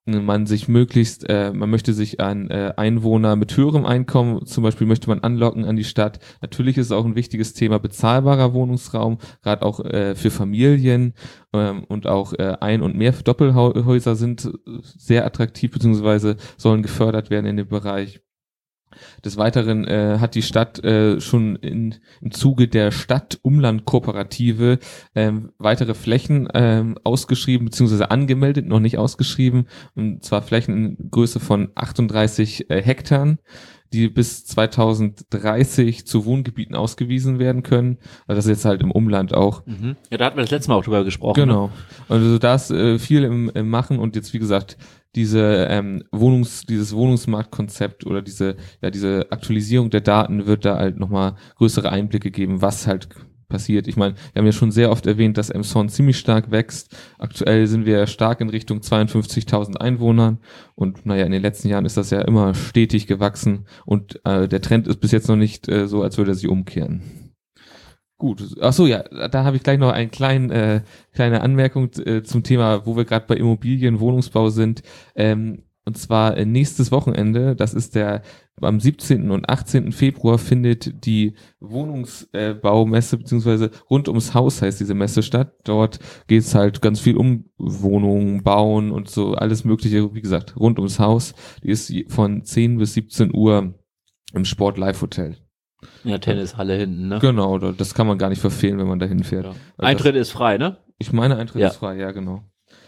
man 0.06 0.46
sich 0.46 0.68
möglichst, 0.68 1.28
äh, 1.28 1.52
man 1.52 1.70
möchte 1.70 1.94
sich 1.94 2.20
an 2.20 2.50
äh, 2.50 2.74
Einwohner 2.76 3.36
mit 3.36 3.56
höherem 3.56 3.86
Einkommen, 3.86 4.44
zum 4.46 4.62
Beispiel 4.62 4.86
möchte 4.86 5.08
man 5.08 5.20
anlocken 5.20 5.64
an 5.64 5.76
die 5.76 5.84
Stadt. 5.84 6.18
Natürlich 6.42 6.76
ist 6.76 6.92
auch 6.92 7.04
ein 7.04 7.16
wichtiges 7.16 7.54
Thema 7.54 7.78
bezahlbarer 7.78 8.52
Wohnungsraum, 8.52 9.18
gerade 9.42 9.62
auch 9.62 9.80
äh, 9.80 10.14
für 10.14 10.30
Familien 10.30 11.14
ähm, 11.52 11.84
und 11.84 12.06
auch 12.06 12.34
äh, 12.34 12.56
Ein- 12.60 12.82
und 12.82 12.96
mehr 12.96 13.12
Doppelhäuser 13.12 14.16
sind 14.16 14.50
sehr 14.82 15.24
attraktiv 15.24 15.70
beziehungsweise 15.70 16.36
sollen 16.56 16.82
gefördert 16.82 17.30
werden 17.30 17.46
in 17.46 17.56
dem 17.56 17.68
Bereich. 17.68 18.20
Des 19.24 19.36
Weiteren 19.36 19.84
äh, 19.86 20.18
hat 20.20 20.34
die 20.34 20.42
Stadt 20.42 20.82
äh, 20.84 21.20
schon 21.20 21.56
in, 21.56 21.96
im 22.20 22.30
Zuge 22.30 22.68
der 22.68 22.90
Stadt-Umland-Kooperative 22.90 24.78
ähm, 25.14 25.52
weitere 25.58 25.94
Flächen 25.94 26.48
ähm, 26.54 26.98
ausgeschrieben 27.04 27.66
beziehungsweise 27.66 28.10
angemeldet, 28.10 28.66
noch 28.66 28.80
nicht 28.80 28.98
ausgeschrieben, 28.98 29.66
und 29.94 30.24
zwar 30.24 30.42
Flächen 30.42 30.76
in 30.98 31.10
Größe 31.10 31.40
von 31.40 31.70
38 31.74 32.70
äh, 32.70 32.82
Hektar. 32.82 33.36
die 33.92 34.08
bis 34.08 34.44
2030 34.44 36.04
zu 36.04 36.24
Wohngebieten 36.24 36.74
ausgewiesen 36.74 37.38
werden 37.38 37.62
können. 37.62 37.98
Also 38.26 38.38
das 38.38 38.46
ist 38.46 38.50
jetzt 38.50 38.64
halt 38.64 38.82
im 38.82 38.90
Umland 38.90 39.32
auch. 39.32 39.64
Mhm. 39.66 39.94
Ja, 40.10 40.18
da 40.18 40.24
hatten 40.26 40.36
wir 40.36 40.42
das 40.42 40.50
letzte 40.50 40.70
Mal 40.70 40.78
auch 40.78 40.84
drüber 40.84 41.04
gesprochen. 41.04 41.40
Ne? 41.40 41.46
Genau. 41.46 41.70
Also 42.08 42.38
da 42.38 42.56
ist 42.56 42.72
äh, 42.72 42.98
viel 42.98 43.22
im, 43.22 43.50
im 43.54 43.70
Machen 43.70 44.00
und 44.00 44.16
jetzt 44.16 44.34
wie 44.34 44.40
gesagt 44.40 44.76
diese 45.14 45.66
ähm, 45.70 46.04
Wohnungs, 46.10 46.62
dieses 46.62 46.94
Wohnungsmarktkonzept 46.94 48.06
oder 48.06 48.22
diese, 48.22 48.56
ja, 48.82 48.90
diese 48.90 49.26
Aktualisierung 49.30 49.90
der 49.90 50.00
Daten 50.00 50.46
wird 50.46 50.64
da 50.64 50.76
halt 50.76 50.98
nochmal 50.98 51.36
größere 51.56 51.90
Einblicke 51.90 52.30
geben, 52.30 52.62
was 52.62 52.86
halt 52.86 53.08
passiert. 53.48 53.86
Ich 53.86 53.96
meine, 53.96 54.14
wir 54.32 54.40
haben 54.40 54.46
ja 54.46 54.52
schon 54.52 54.72
sehr 54.72 54.90
oft 54.90 55.06
erwähnt, 55.06 55.38
dass 55.38 55.50
Emson 55.50 55.88
ziemlich 55.88 56.18
stark 56.18 56.50
wächst. 56.50 56.96
Aktuell 57.18 57.66
sind 57.66 57.86
wir 57.86 58.06
stark 58.06 58.40
in 58.40 58.48
Richtung 58.48 58.80
52.000 58.80 59.76
Einwohnern 59.76 60.38
und 60.74 61.06
naja, 61.06 61.24
in 61.24 61.32
den 61.32 61.42
letzten 61.42 61.68
Jahren 61.68 61.84
ist 61.84 61.96
das 61.96 62.10
ja 62.10 62.20
immer 62.22 62.54
stetig 62.54 63.06
gewachsen 63.06 63.66
und 63.84 64.20
äh, 64.24 64.48
der 64.48 64.60
Trend 64.60 64.88
ist 64.88 65.00
bis 65.00 65.12
jetzt 65.12 65.28
noch 65.28 65.36
nicht 65.36 65.68
äh, 65.68 65.86
so, 65.86 66.02
als 66.02 66.18
würde 66.18 66.32
er 66.32 66.34
sich 66.34 66.48
umkehren. 66.48 67.23
Gut. 68.24 68.56
Ach 68.62 68.72
so, 68.72 68.86
ja, 68.86 69.02
da 69.02 69.44
habe 69.44 69.58
ich 69.58 69.62
gleich 69.62 69.78
noch 69.78 69.92
eine 69.92 70.08
kleine, 70.08 70.54
äh, 70.54 70.80
kleine 71.12 71.42
Anmerkung 71.42 71.90
äh, 72.06 72.22
zum 72.22 72.42
Thema, 72.42 72.86
wo 72.86 72.96
wir 72.96 73.04
gerade 73.04 73.26
bei 73.26 73.34
Immobilien, 73.34 74.00
Wohnungsbau 74.00 74.48
sind. 74.48 74.82
Ähm, 75.14 75.64
und 75.84 75.98
zwar 75.98 76.34
äh, 76.38 76.46
nächstes 76.46 76.90
Wochenende, 76.90 77.54
das 77.54 77.74
ist 77.74 77.94
der 77.94 78.22
am 78.62 78.80
17. 78.80 79.30
und 79.30 79.50
18. 79.50 79.92
Februar 79.92 80.38
findet 80.38 81.04
die 81.04 81.34
Wohnungsbaumesse 81.60 83.18
beziehungsweise 83.18 83.70
rund 83.90 84.08
ums 84.08 84.32
Haus 84.32 84.62
heißt 84.62 84.80
diese 84.80 84.94
Messe 84.94 85.22
statt. 85.22 85.52
Dort 85.64 85.98
geht's 86.26 86.54
halt 86.54 86.80
ganz 86.80 87.00
viel 87.00 87.18
um 87.18 87.50
Wohnungen, 87.58 88.42
Bauen 88.42 88.90
und 88.90 89.10
so 89.10 89.34
alles 89.34 89.66
mögliche, 89.66 90.14
wie 90.14 90.22
gesagt, 90.22 90.56
rund 90.56 90.78
ums 90.78 90.98
Haus. 90.98 91.34
Die 91.62 91.68
ist 91.68 91.92
von 92.08 92.42
10 92.42 92.78
bis 92.78 92.94
17 92.94 93.34
Uhr 93.34 93.74
im 94.32 94.46
Sport 94.46 94.78
Live 94.78 95.02
Hotel. 95.02 95.43
Ja, 96.04 96.18
Tennishalle 96.18 96.74
hinten, 96.74 97.08
ne? 97.08 97.18
Genau, 97.20 97.58
das 97.58 97.94
kann 97.94 98.06
man 98.06 98.18
gar 98.18 98.28
nicht 98.28 98.40
verfehlen, 98.40 98.78
wenn 98.78 98.86
man 98.88 98.98
da 98.98 99.06
hinfährt. 99.06 99.44
Ja. 99.44 99.50
Also 99.50 99.60
Eintritt 99.78 100.16
ist 100.16 100.30
frei, 100.30 100.58
ne? 100.58 100.76
Ich 100.98 101.12
meine, 101.12 101.36
Eintritt 101.36 101.62
Ja. 101.62 101.68
ist 101.68 101.76
frei, 101.76 101.96
ja, 101.96 102.10
genau. 102.12 102.42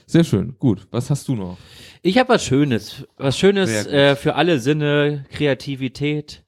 Sehr 0.06 0.22
schön. 0.24 0.56
Gut. 0.58 0.86
Was 0.92 1.10
hast 1.10 1.26
du 1.28 1.34
noch? 1.34 1.56
Ich 2.02 2.16
habe 2.18 2.28
was 2.28 2.44
Schönes. 2.44 3.04
Was 3.16 3.36
Schönes 3.38 3.86
äh, 3.86 4.14
für 4.14 4.36
alle 4.36 4.60
Sinne, 4.60 5.24
Kreativität. 5.32 6.44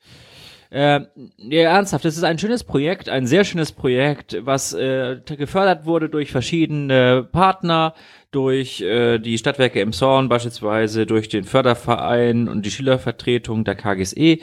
Äh, 0.70 1.00
ja, 1.38 1.60
ernsthaft, 1.70 2.04
das 2.04 2.16
ist 2.18 2.24
ein 2.24 2.38
schönes 2.38 2.62
Projekt, 2.62 3.08
ein 3.08 3.26
sehr 3.26 3.44
schönes 3.44 3.72
Projekt, 3.72 4.36
was 4.42 4.74
äh, 4.74 5.16
gefördert 5.24 5.86
wurde 5.86 6.10
durch 6.10 6.30
verschiedene 6.30 7.26
Partner, 7.32 7.94
durch 8.30 8.82
äh, 8.82 9.18
die 9.18 9.38
Stadtwerke 9.38 9.80
im 9.80 9.92
Zorn 9.92 10.28
beispielsweise, 10.28 11.06
durch 11.06 11.28
den 11.28 11.44
Förderverein 11.44 12.49
und 12.49 12.66
die 12.66 12.70
Schülervertretung 12.70 13.64
der 13.64 13.75
KGSE. 13.75 14.38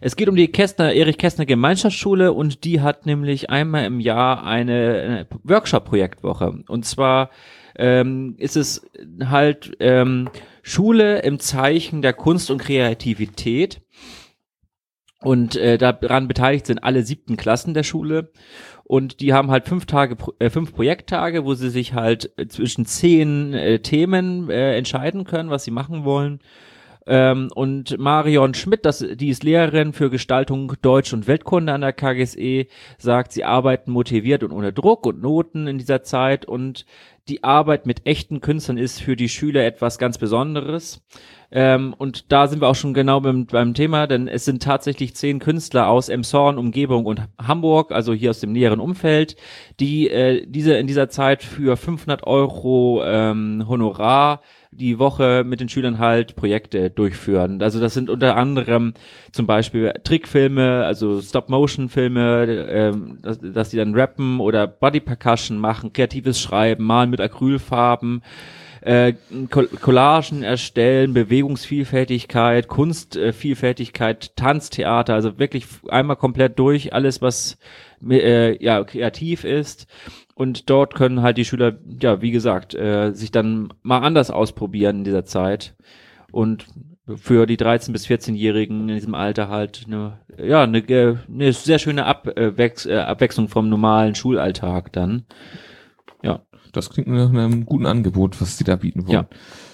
Es 0.00 0.16
geht 0.16 0.28
um 0.28 0.36
die 0.36 0.48
Kästner, 0.48 0.94
Erich 0.94 1.18
Kästner 1.18 1.44
Gemeinschaftsschule 1.44 2.32
und 2.32 2.64
die 2.64 2.80
hat 2.80 3.04
nämlich 3.04 3.50
einmal 3.50 3.84
im 3.84 4.00
Jahr 4.00 4.44
eine, 4.44 5.02
eine 5.02 5.26
Workshop-Projektwoche. 5.44 6.62
Und 6.66 6.86
zwar 6.86 7.30
ähm, 7.76 8.36
ist 8.38 8.56
es 8.56 8.88
halt 9.22 9.76
ähm, 9.80 10.30
Schule 10.62 11.20
im 11.20 11.38
Zeichen 11.38 12.00
der 12.00 12.14
Kunst 12.14 12.50
und 12.50 12.58
Kreativität. 12.58 13.82
Und 15.20 15.56
äh, 15.56 15.76
daran 15.76 16.28
beteiligt 16.28 16.66
sind 16.66 16.84
alle 16.84 17.02
siebten 17.02 17.36
Klassen 17.36 17.74
der 17.74 17.82
Schule. 17.82 18.32
Und 18.88 19.20
die 19.20 19.32
haben 19.32 19.50
halt 19.50 19.66
fünf 19.66 19.84
Tage, 19.86 20.16
äh, 20.38 20.48
fünf 20.48 20.72
Projekttage, 20.72 21.44
wo 21.44 21.54
sie 21.54 21.70
sich 21.70 21.94
halt 21.94 22.30
äh, 22.36 22.46
zwischen 22.46 22.86
zehn 22.86 23.52
äh, 23.52 23.80
Themen 23.80 24.48
äh, 24.48 24.76
entscheiden 24.76 25.24
können, 25.24 25.50
was 25.50 25.64
sie 25.64 25.72
machen 25.72 26.04
wollen. 26.04 26.38
Ähm, 27.08 27.50
und 27.54 27.98
Marion 27.98 28.54
Schmidt, 28.54 28.84
das, 28.84 28.98
die 28.98 29.28
ist 29.28 29.42
Lehrerin 29.42 29.92
für 29.92 30.08
Gestaltung 30.08 30.72
Deutsch 30.82 31.12
und 31.12 31.26
Weltkunde 31.26 31.72
an 31.72 31.80
der 31.80 31.92
KGSE, 31.92 32.66
sagt, 32.98 33.32
sie 33.32 33.44
arbeiten 33.44 33.90
motiviert 33.90 34.44
und 34.44 34.52
ohne 34.52 34.72
Druck 34.72 35.04
und 35.06 35.20
Noten 35.20 35.66
in 35.66 35.78
dieser 35.78 36.02
Zeit 36.02 36.46
und 36.46 36.86
die 37.28 37.42
Arbeit 37.42 37.86
mit 37.86 38.06
echten 38.06 38.40
Künstlern 38.40 38.78
ist 38.78 39.02
für 39.02 39.16
die 39.16 39.28
Schüler 39.28 39.64
etwas 39.64 39.98
ganz 39.98 40.18
Besonderes. 40.18 41.02
Ähm, 41.50 41.94
und 41.96 42.32
da 42.32 42.48
sind 42.48 42.60
wir 42.60 42.68
auch 42.68 42.74
schon 42.74 42.94
genau 42.94 43.20
beim, 43.20 43.46
beim 43.46 43.74
Thema, 43.74 44.06
denn 44.06 44.26
es 44.26 44.44
sind 44.44 44.62
tatsächlich 44.62 45.14
zehn 45.14 45.38
Künstler 45.38 45.88
aus 45.88 46.08
Emshorn, 46.08 46.58
Umgebung 46.58 47.06
und 47.06 47.22
Hamburg, 47.40 47.92
also 47.92 48.12
hier 48.12 48.30
aus 48.30 48.40
dem 48.40 48.52
näheren 48.52 48.80
Umfeld, 48.80 49.36
die 49.78 50.08
äh, 50.10 50.44
diese 50.46 50.74
in 50.74 50.86
dieser 50.86 51.08
Zeit 51.08 51.42
für 51.42 51.76
500 51.76 52.26
Euro 52.26 53.02
ähm, 53.04 53.64
Honorar 53.68 54.40
die 54.76 54.98
Woche 54.98 55.42
mit 55.44 55.60
den 55.60 55.68
Schülern 55.68 55.98
halt 55.98 56.36
Projekte 56.36 56.90
durchführen. 56.90 57.62
Also 57.62 57.80
das 57.80 57.94
sind 57.94 58.10
unter 58.10 58.36
anderem 58.36 58.94
zum 59.32 59.46
Beispiel 59.46 59.92
Trickfilme, 60.04 60.84
also 60.84 61.20
Stop-Motion-Filme, 61.22 62.66
ähm, 62.68 63.18
dass, 63.22 63.38
dass 63.40 63.70
die 63.70 63.78
dann 63.78 63.94
rappen 63.94 64.40
oder 64.40 64.66
Body-Percussion 64.66 65.58
machen, 65.58 65.92
kreatives 65.92 66.40
Schreiben, 66.40 66.84
malen 66.84 67.12
mit 67.16 67.20
Acrylfarben, 67.20 68.22
äh, 68.82 69.14
Coll- 69.50 69.68
Collagen 69.68 70.42
erstellen, 70.42 71.14
Bewegungsvielfältigkeit, 71.14 72.68
Kunstvielfältigkeit, 72.68 74.36
Tanztheater, 74.36 75.14
also 75.14 75.38
wirklich 75.38 75.66
einmal 75.88 76.16
komplett 76.16 76.58
durch, 76.58 76.92
alles 76.92 77.22
was 77.22 77.58
äh, 78.08 78.62
ja 78.62 78.84
kreativ 78.84 79.44
ist. 79.44 79.86
Und 80.34 80.68
dort 80.68 80.94
können 80.94 81.22
halt 81.22 81.38
die 81.38 81.46
Schüler, 81.46 81.78
ja, 82.00 82.20
wie 82.20 82.30
gesagt, 82.30 82.74
äh, 82.74 83.12
sich 83.12 83.30
dann 83.30 83.72
mal 83.82 84.00
anders 84.00 84.30
ausprobieren 84.30 84.98
in 84.98 85.04
dieser 85.04 85.24
Zeit. 85.24 85.74
Und 86.30 86.66
für 87.14 87.46
die 87.46 87.56
13- 87.56 87.92
bis 87.92 88.06
14-Jährigen 88.06 88.88
in 88.88 88.94
diesem 88.96 89.14
Alter 89.14 89.48
halt 89.48 89.84
eine, 89.86 90.18
ja, 90.38 90.64
eine, 90.64 90.78
äh, 90.78 91.16
eine 91.32 91.52
sehr 91.52 91.78
schöne 91.78 92.04
Abwechs 92.04 92.84
äh, 92.84 92.96
Abwechslung 92.96 93.48
vom 93.48 93.68
normalen 93.68 94.14
Schulalltag 94.14 94.92
dann. 94.92 95.24
Ja. 96.22 96.42
Das 96.76 96.90
klingt 96.90 97.08
nach 97.08 97.30
einem 97.30 97.66
guten 97.66 97.86
Angebot, 97.86 98.40
was 98.40 98.56
die 98.56 98.64
da 98.64 98.76
bieten 98.76 99.06
wollen. 99.06 99.12
Ja. 99.12 99.28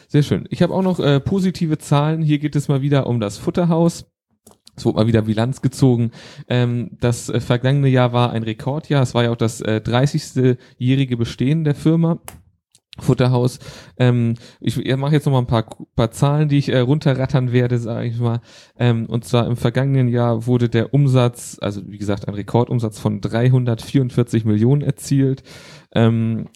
Sehr 0.09 0.23
schön. 0.23 0.47
Ich 0.50 0.62
habe 0.62 0.75
auch 0.75 0.82
noch 0.82 1.00
äh, 1.00 1.21
positive 1.21 1.78
Zahlen. 1.78 2.23
Hier 2.23 2.38
geht 2.38 2.54
es 2.54 2.68
mal 2.68 2.82
wieder 2.82 3.06
um 3.06 3.18
das 3.18 3.38
Futterhaus. 3.38 4.06
Es 4.76 4.85
wurde 4.85 4.99
mal 4.99 5.06
wieder 5.06 5.23
Bilanz 5.23 5.62
gezogen. 5.62 6.12
Ähm, 6.49 6.97
das 7.00 7.28
äh, 7.28 7.40
vergangene 7.40 7.88
Jahr 7.88 8.12
war 8.12 8.30
ein 8.30 8.42
Rekordjahr. 8.42 9.02
Es 9.02 9.14
war 9.14 9.25
ja 9.25 9.30
auch 9.30 9.37
das 9.37 9.61
äh, 9.61 9.80
30-jährige 9.85 11.16
Bestehen 11.16 11.64
der 11.64 11.75
Firma. 11.75 12.21
Futterhaus. 12.99 13.59
Ähm, 13.97 14.35
ich 14.61 14.76
ich 14.76 14.97
mache 14.97 15.14
jetzt 15.14 15.25
noch 15.25 15.32
mal 15.32 15.38
ein 15.38 15.47
paar, 15.47 15.64
paar 15.97 16.11
Zahlen, 16.11 16.50
die 16.50 16.59
ich 16.59 16.68
äh, 16.68 16.78
runterrattern 16.78 17.50
werde, 17.50 17.78
sage 17.78 18.06
ich 18.06 18.18
mal. 18.18 18.40
Ähm, 18.78 19.06
und 19.06 19.25
zwar 19.25 19.47
im 19.47 19.56
vergangenen 19.56 20.09
Jahr 20.09 20.47
wurde 20.47 20.68
der 20.68 20.92
Umsatz, 20.92 21.56
also 21.61 21.80
wie 21.87 21.97
gesagt 21.97 22.28
ein 22.28 22.35
Rekordumsatz 22.35 22.99
von 22.99 23.23
344 23.23 24.44
Millionen 24.44 24.82
erzielt. 24.82 25.42
Ähm, 25.94 26.49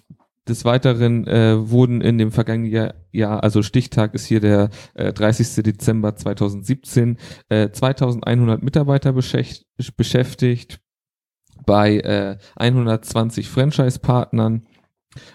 des 0.48 0.64
Weiteren 0.64 1.26
äh, 1.26 1.70
wurden 1.70 2.00
in 2.00 2.18
dem 2.18 2.32
vergangenen 2.32 2.70
Jahr, 2.70 2.94
Jahr, 3.12 3.42
also 3.42 3.62
Stichtag 3.62 4.14
ist 4.14 4.26
hier 4.26 4.40
der 4.40 4.70
äh, 4.94 5.12
30. 5.12 5.62
Dezember 5.64 6.16
2017, 6.16 7.18
äh, 7.48 7.70
2100 7.70 8.62
Mitarbeiter 8.62 9.12
beschäftigt 9.12 10.80
bei 11.64 11.98
äh, 11.98 12.38
120 12.56 13.48
Franchise-Partnern 13.48 14.66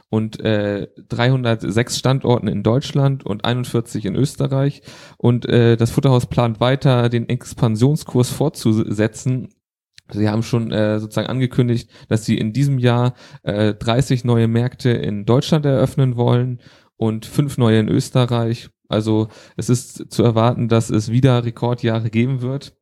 und 0.09 0.39
äh, 0.39 0.87
306 1.09 1.97
Standorten 1.97 2.47
in 2.47 2.63
Deutschland 2.63 3.25
und 3.25 3.45
41 3.45 4.05
in 4.05 4.15
Österreich. 4.15 4.81
Und 5.17 5.47
äh, 5.47 5.77
das 5.77 5.91
Futterhaus 5.91 6.27
plant 6.27 6.59
weiter, 6.59 7.09
den 7.09 7.29
Expansionskurs 7.29 8.29
fortzusetzen. 8.29 9.49
Sie 10.13 10.29
haben 10.29 10.43
schon 10.43 10.71
äh, 10.71 10.99
sozusagen 10.99 11.27
angekündigt, 11.27 11.89
dass 12.07 12.25
sie 12.25 12.37
in 12.37 12.53
diesem 12.53 12.79
Jahr 12.79 13.13
äh, 13.43 13.73
30 13.73 14.23
neue 14.23 14.47
Märkte 14.47 14.89
in 14.89 15.25
Deutschland 15.25 15.65
eröffnen 15.65 16.15
wollen 16.15 16.59
und 16.97 17.25
fünf 17.25 17.57
neue 17.57 17.79
in 17.79 17.89
Österreich. 17.89 18.69
Also 18.87 19.29
es 19.55 19.69
ist 19.69 20.11
zu 20.11 20.23
erwarten, 20.23 20.67
dass 20.67 20.89
es 20.89 21.11
wieder 21.11 21.45
Rekordjahre 21.45 22.09
geben 22.09 22.41
wird. 22.41 22.75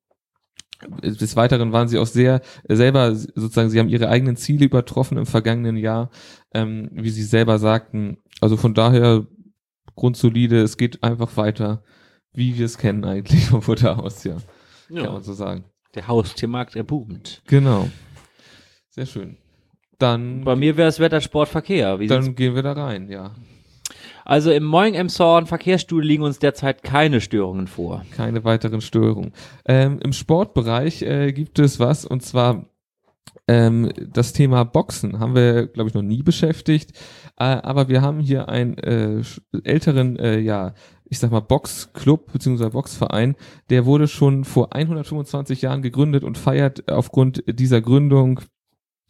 Des 1.03 1.35
Weiteren 1.35 1.73
waren 1.73 1.87
sie 1.87 1.99
auch 1.99 2.07
sehr 2.07 2.41
äh, 2.63 2.75
selber 2.75 3.13
sozusagen, 3.13 3.69
sie 3.69 3.79
haben 3.79 3.89
ihre 3.89 4.09
eigenen 4.09 4.37
Ziele 4.37 4.65
übertroffen 4.65 5.17
im 5.17 5.25
vergangenen 5.25 5.77
Jahr, 5.77 6.09
ähm, 6.53 6.89
wie 6.93 7.09
sie 7.09 7.23
selber 7.23 7.59
sagten. 7.59 8.17
Also 8.41 8.57
von 8.57 8.73
daher 8.73 9.27
grundsolide, 9.95 10.61
es 10.61 10.77
geht 10.77 11.03
einfach 11.03 11.35
weiter, 11.37 11.83
wie 12.33 12.57
wir 12.57 12.65
es 12.65 12.77
kennen 12.77 13.03
eigentlich 13.03 13.45
vom 13.49 13.61
Futterhaus, 13.61 14.23
ja, 14.23 14.37
kann 14.93 15.13
man 15.13 15.23
so 15.23 15.33
sagen. 15.33 15.65
Der 15.95 16.07
Haustiermarkt, 16.07 16.75
der 16.75 16.83
boomt. 16.83 17.41
Genau. 17.47 17.89
Sehr 18.89 19.05
schön. 19.05 19.37
Dann, 19.97 20.43
Bei 20.43 20.55
mir 20.55 20.77
wäre 20.77 20.87
es 20.87 20.99
Wetter, 20.99 21.19
Sport, 21.19 21.49
Verkehr. 21.49 21.99
Wie 21.99 22.07
dann 22.07 22.35
gehen 22.35 22.55
wir 22.55 22.63
da 22.63 22.73
rein, 22.73 23.09
ja. 23.09 23.35
Also 24.23 24.51
im 24.51 24.63
Moing 24.63 24.93
Emshorn 24.93 25.47
Verkehrsstudio 25.47 26.07
liegen 26.07 26.23
uns 26.23 26.39
derzeit 26.39 26.83
keine 26.83 27.19
Störungen 27.19 27.67
vor. 27.67 28.05
Keine 28.15 28.43
weiteren 28.43 28.81
Störungen. 28.81 29.33
Ähm, 29.65 29.99
Im 30.03 30.13
Sportbereich 30.13 31.01
äh, 31.01 31.33
gibt 31.33 31.57
es 31.59 31.79
was, 31.79 32.05
und 32.05 32.21
zwar 32.21 32.65
ähm, 33.47 33.91
das 34.13 34.31
Thema 34.31 34.63
Boxen 34.65 35.19
haben 35.19 35.33
wir, 35.33 35.65
glaube 35.65 35.89
ich, 35.89 35.95
noch 35.95 36.03
nie 36.03 36.21
beschäftigt. 36.21 36.91
Äh, 37.37 37.45
aber 37.45 37.89
wir 37.89 38.03
haben 38.03 38.19
hier 38.19 38.47
einen 38.47 38.77
äh, 38.77 39.23
älteren, 39.63 40.17
äh, 40.19 40.37
ja, 40.37 40.75
ich 41.09 41.19
sag 41.19 41.31
mal, 41.31 41.41
Boxclub 41.41 42.31
bzw. 42.31 42.69
Boxverein, 42.69 43.35
der 43.69 43.85
wurde 43.85 44.07
schon 44.07 44.45
vor 44.45 44.73
125 44.73 45.61
Jahren 45.61 45.81
gegründet 45.81 46.23
und 46.23 46.37
feiert 46.37 46.89
aufgrund 46.89 47.43
dieser 47.47 47.81
Gründung 47.81 48.41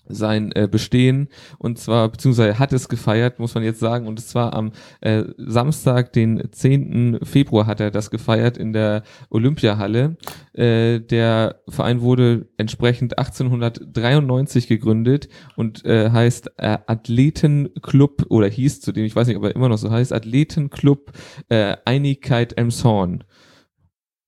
sein 0.09 0.51
äh, 0.53 0.67
Bestehen 0.69 1.29
und 1.57 1.79
zwar, 1.79 2.09
beziehungsweise 2.09 2.59
hat 2.59 2.73
es 2.73 2.89
gefeiert, 2.89 3.39
muss 3.39 3.55
man 3.55 3.63
jetzt 3.63 3.79
sagen, 3.79 4.07
und 4.07 4.19
es 4.19 4.35
war 4.35 4.53
am 4.53 4.71
äh, 5.01 5.23
Samstag, 5.37 6.11
den 6.13 6.41
10. 6.51 7.19
Februar 7.23 7.67
hat 7.67 7.79
er 7.79 7.91
das 7.91 8.11
gefeiert 8.11 8.57
in 8.57 8.73
der 8.73 9.03
Olympiahalle. 9.29 10.17
Äh, 10.53 10.99
der 10.99 11.61
Verein 11.69 12.01
wurde 12.01 12.47
entsprechend 12.57 13.17
1893 13.17 14.67
gegründet 14.67 15.29
und 15.55 15.85
äh, 15.85 16.09
heißt 16.09 16.51
äh, 16.57 16.79
Athletenclub 16.87 18.25
oder 18.29 18.47
hieß 18.47 18.81
zudem, 18.81 19.05
ich 19.05 19.15
weiß 19.15 19.27
nicht, 19.27 19.37
ob 19.37 19.43
er 19.43 19.55
immer 19.55 19.69
noch 19.69 19.77
so 19.77 19.91
heißt, 19.91 20.11
Athletenclub 20.11 21.11
äh, 21.49 21.77
Einigkeit 21.85 22.57
Emshorn. 22.57 23.23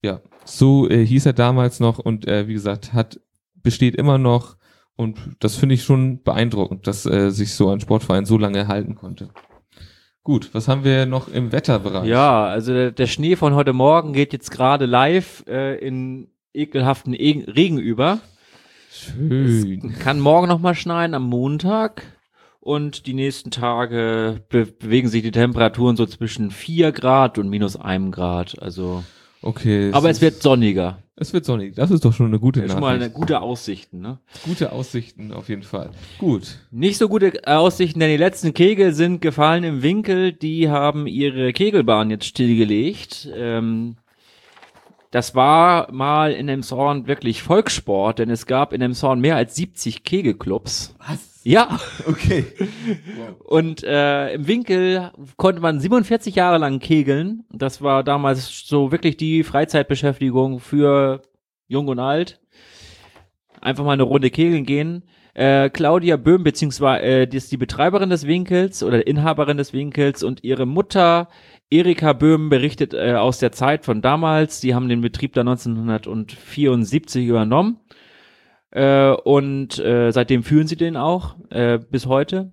Ja, 0.04 0.20
so 0.44 0.88
äh, 0.88 1.04
hieß 1.04 1.26
er 1.26 1.32
damals 1.32 1.80
noch 1.80 1.98
und 1.98 2.26
äh, 2.26 2.48
wie 2.48 2.54
gesagt, 2.54 2.92
hat 2.92 3.20
besteht 3.62 3.94
immer 3.94 4.18
noch 4.18 4.56
und 4.96 5.18
das 5.40 5.56
finde 5.56 5.74
ich 5.74 5.84
schon 5.84 6.22
beeindruckend, 6.22 6.86
dass 6.86 7.06
äh, 7.06 7.30
sich 7.30 7.54
so 7.54 7.70
ein 7.70 7.80
Sportverein 7.80 8.24
so 8.24 8.38
lange 8.38 8.68
halten 8.68 8.94
konnte. 8.94 9.30
Gut, 10.24 10.50
was 10.52 10.68
haben 10.68 10.84
wir 10.84 11.06
noch 11.06 11.28
im 11.28 11.50
Wetterbereich? 11.50 12.06
Ja, 12.08 12.44
also 12.44 12.72
der, 12.72 12.92
der 12.92 13.06
Schnee 13.06 13.34
von 13.34 13.54
heute 13.54 13.72
Morgen 13.72 14.12
geht 14.12 14.32
jetzt 14.32 14.50
gerade 14.50 14.86
live 14.86 15.44
äh, 15.48 15.76
in 15.84 16.28
ekelhaften 16.54 17.12
e 17.14 17.44
Regen 17.48 17.78
über. 17.78 18.20
Schön. 18.92 19.92
Es 19.94 19.98
kann 19.98 20.20
morgen 20.20 20.46
nochmal 20.46 20.74
schneien 20.74 21.14
am 21.14 21.24
Montag. 21.24 22.02
Und 22.60 23.06
die 23.08 23.14
nächsten 23.14 23.50
Tage 23.50 24.44
be 24.48 24.66
bewegen 24.66 25.08
sich 25.08 25.22
die 25.22 25.32
Temperaturen 25.32 25.96
so 25.96 26.06
zwischen 26.06 26.52
4 26.52 26.92
Grad 26.92 27.36
und 27.38 27.48
minus 27.48 27.74
einem 27.74 28.12
Grad. 28.12 28.62
Also, 28.62 29.02
Okay. 29.40 29.90
aber 29.92 30.10
es 30.10 30.20
wird 30.20 30.40
sonniger. 30.40 31.01
Es 31.16 31.32
wird 31.32 31.44
sonnig. 31.44 31.74
Das 31.74 31.90
ist 31.90 32.04
doch 32.04 32.12
schon 32.12 32.26
eine 32.26 32.40
gute 32.40 32.60
Nachricht. 32.60 32.72
schon 32.72 32.80
mal 32.80 32.94
eine 32.94 33.10
gute 33.10 33.40
Aussichten, 33.40 34.00
ne? 34.00 34.18
Gute 34.44 34.72
Aussichten 34.72 35.32
auf 35.32 35.48
jeden 35.48 35.62
Fall. 35.62 35.90
Gut. 36.18 36.58
Nicht 36.70 36.98
so 36.98 37.08
gute 37.08 37.46
Aussichten, 37.46 38.00
denn 38.00 38.10
die 38.10 38.16
letzten 38.16 38.54
Kegel 38.54 38.94
sind 38.94 39.20
gefallen 39.20 39.64
im 39.64 39.82
Winkel. 39.82 40.32
Die 40.32 40.68
haben 40.70 41.06
ihre 41.06 41.52
Kegelbahn 41.52 42.10
jetzt 42.10 42.24
stillgelegt. 42.26 43.28
Ähm, 43.34 43.96
das 45.12 45.34
war 45.34 45.92
mal 45.92 46.32
in 46.32 46.48
Emshorn 46.48 47.06
wirklich 47.06 47.42
Volkssport, 47.42 48.18
denn 48.18 48.30
es 48.30 48.46
gab 48.46 48.72
in 48.72 48.80
Emshorn 48.80 49.20
mehr 49.20 49.36
als 49.36 49.54
70 49.54 50.02
Kegelclubs. 50.04 50.96
Was? 51.06 51.30
Ja, 51.44 51.78
Okay. 52.06 52.44
und 53.44 53.82
äh, 53.84 54.32
im 54.32 54.46
Winkel 54.46 55.10
konnte 55.36 55.60
man 55.60 55.80
47 55.80 56.34
Jahre 56.34 56.58
lang 56.58 56.78
kegeln. 56.78 57.44
Das 57.52 57.82
war 57.82 58.02
damals 58.04 58.62
so 58.66 58.90
wirklich 58.90 59.16
die 59.16 59.42
Freizeitbeschäftigung 59.42 60.60
für 60.60 61.20
Jung 61.68 61.88
und 61.88 61.98
Alt. 61.98 62.40
Einfach 63.60 63.84
mal 63.84 63.92
eine 63.92 64.04
Runde 64.04 64.30
kegeln 64.30 64.64
gehen. 64.64 65.04
Äh, 65.34 65.70
Claudia 65.70 66.16
Böhm, 66.16 66.44
beziehungsweise 66.44 67.02
äh, 67.02 67.26
die 67.26 67.38
ist 67.38 67.50
die 67.50 67.56
Betreiberin 67.56 68.10
des 68.10 68.26
Winkels 68.26 68.82
oder 68.82 69.06
Inhaberin 69.06 69.56
des 69.56 69.72
Winkels 69.72 70.22
und 70.22 70.44
ihre 70.44 70.66
Mutter 70.66 71.28
Erika 71.70 72.12
Böhm 72.12 72.50
berichtet 72.50 72.92
äh, 72.92 73.14
aus 73.14 73.38
der 73.38 73.50
Zeit 73.50 73.86
von 73.86 74.02
damals. 74.02 74.60
Die 74.60 74.74
haben 74.74 74.90
den 74.90 75.00
Betrieb 75.00 75.32
da 75.32 75.40
1974 75.40 77.26
übernommen. 77.26 77.80
Äh, 78.72 79.10
und 79.10 79.78
äh, 79.78 80.10
seitdem 80.12 80.42
führen 80.42 80.66
sie 80.66 80.76
den 80.76 80.96
auch 80.96 81.36
äh, 81.50 81.78
bis 81.78 82.06
heute. 82.06 82.52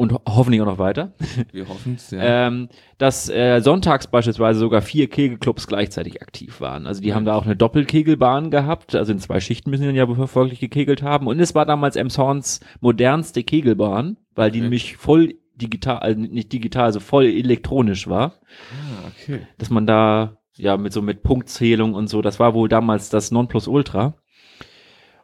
Und 0.00 0.12
ho 0.12 0.20
hoffentlich 0.26 0.62
auch 0.62 0.66
noch 0.66 0.78
weiter. 0.78 1.12
Wir 1.52 1.68
hoffen 1.68 1.94
es, 1.96 2.10
ja. 2.10 2.46
Ähm, 2.46 2.68
dass 2.98 3.28
äh, 3.28 3.60
sonntags 3.60 4.06
beispielsweise 4.06 4.58
sogar 4.58 4.80
vier 4.80 5.08
Kegelclubs 5.08 5.66
gleichzeitig 5.66 6.22
aktiv 6.22 6.60
waren. 6.60 6.86
Also 6.86 7.02
die 7.02 7.12
haben 7.12 7.24
da 7.24 7.34
auch 7.34 7.44
eine 7.44 7.54
Doppelkegelbahn 7.56 8.50
gehabt. 8.50 8.94
Also 8.94 9.12
in 9.12 9.18
zwei 9.18 9.40
Schichten 9.40 9.70
müssen 9.70 9.82
die 9.82 9.88
dann 9.88 9.96
ja 9.96 10.26
folglich 10.26 10.58
gekegelt 10.58 11.02
haben. 11.02 11.26
Und 11.26 11.38
es 11.38 11.54
war 11.54 11.66
damals 11.66 11.96
Emshorns 11.96 12.60
modernste 12.80 13.42
Kegelbahn, 13.42 14.16
weil 14.34 14.50
die 14.50 14.60
Okay. 14.60 14.62
nämlich 14.62 14.96
voll 14.96 15.34
digital, 15.54 15.98
also 15.98 16.18
nicht 16.20 16.52
digital, 16.52 16.84
also 16.84 17.00
voll 17.00 17.26
elektronisch 17.26 18.08
war 18.08 18.34
ah, 18.72 19.08
okay. 19.08 19.40
dass 19.58 19.70
man 19.70 19.86
da 19.86 20.38
ja 20.56 20.76
mit 20.76 20.92
so 20.92 21.02
mit 21.02 21.22
Punktzählung 21.22 21.94
und 21.94 22.08
so, 22.08 22.22
das 22.22 22.40
war 22.40 22.54
wohl 22.54 22.68
damals 22.68 23.10
das 23.10 23.30
Nonplusultra. 23.30 24.14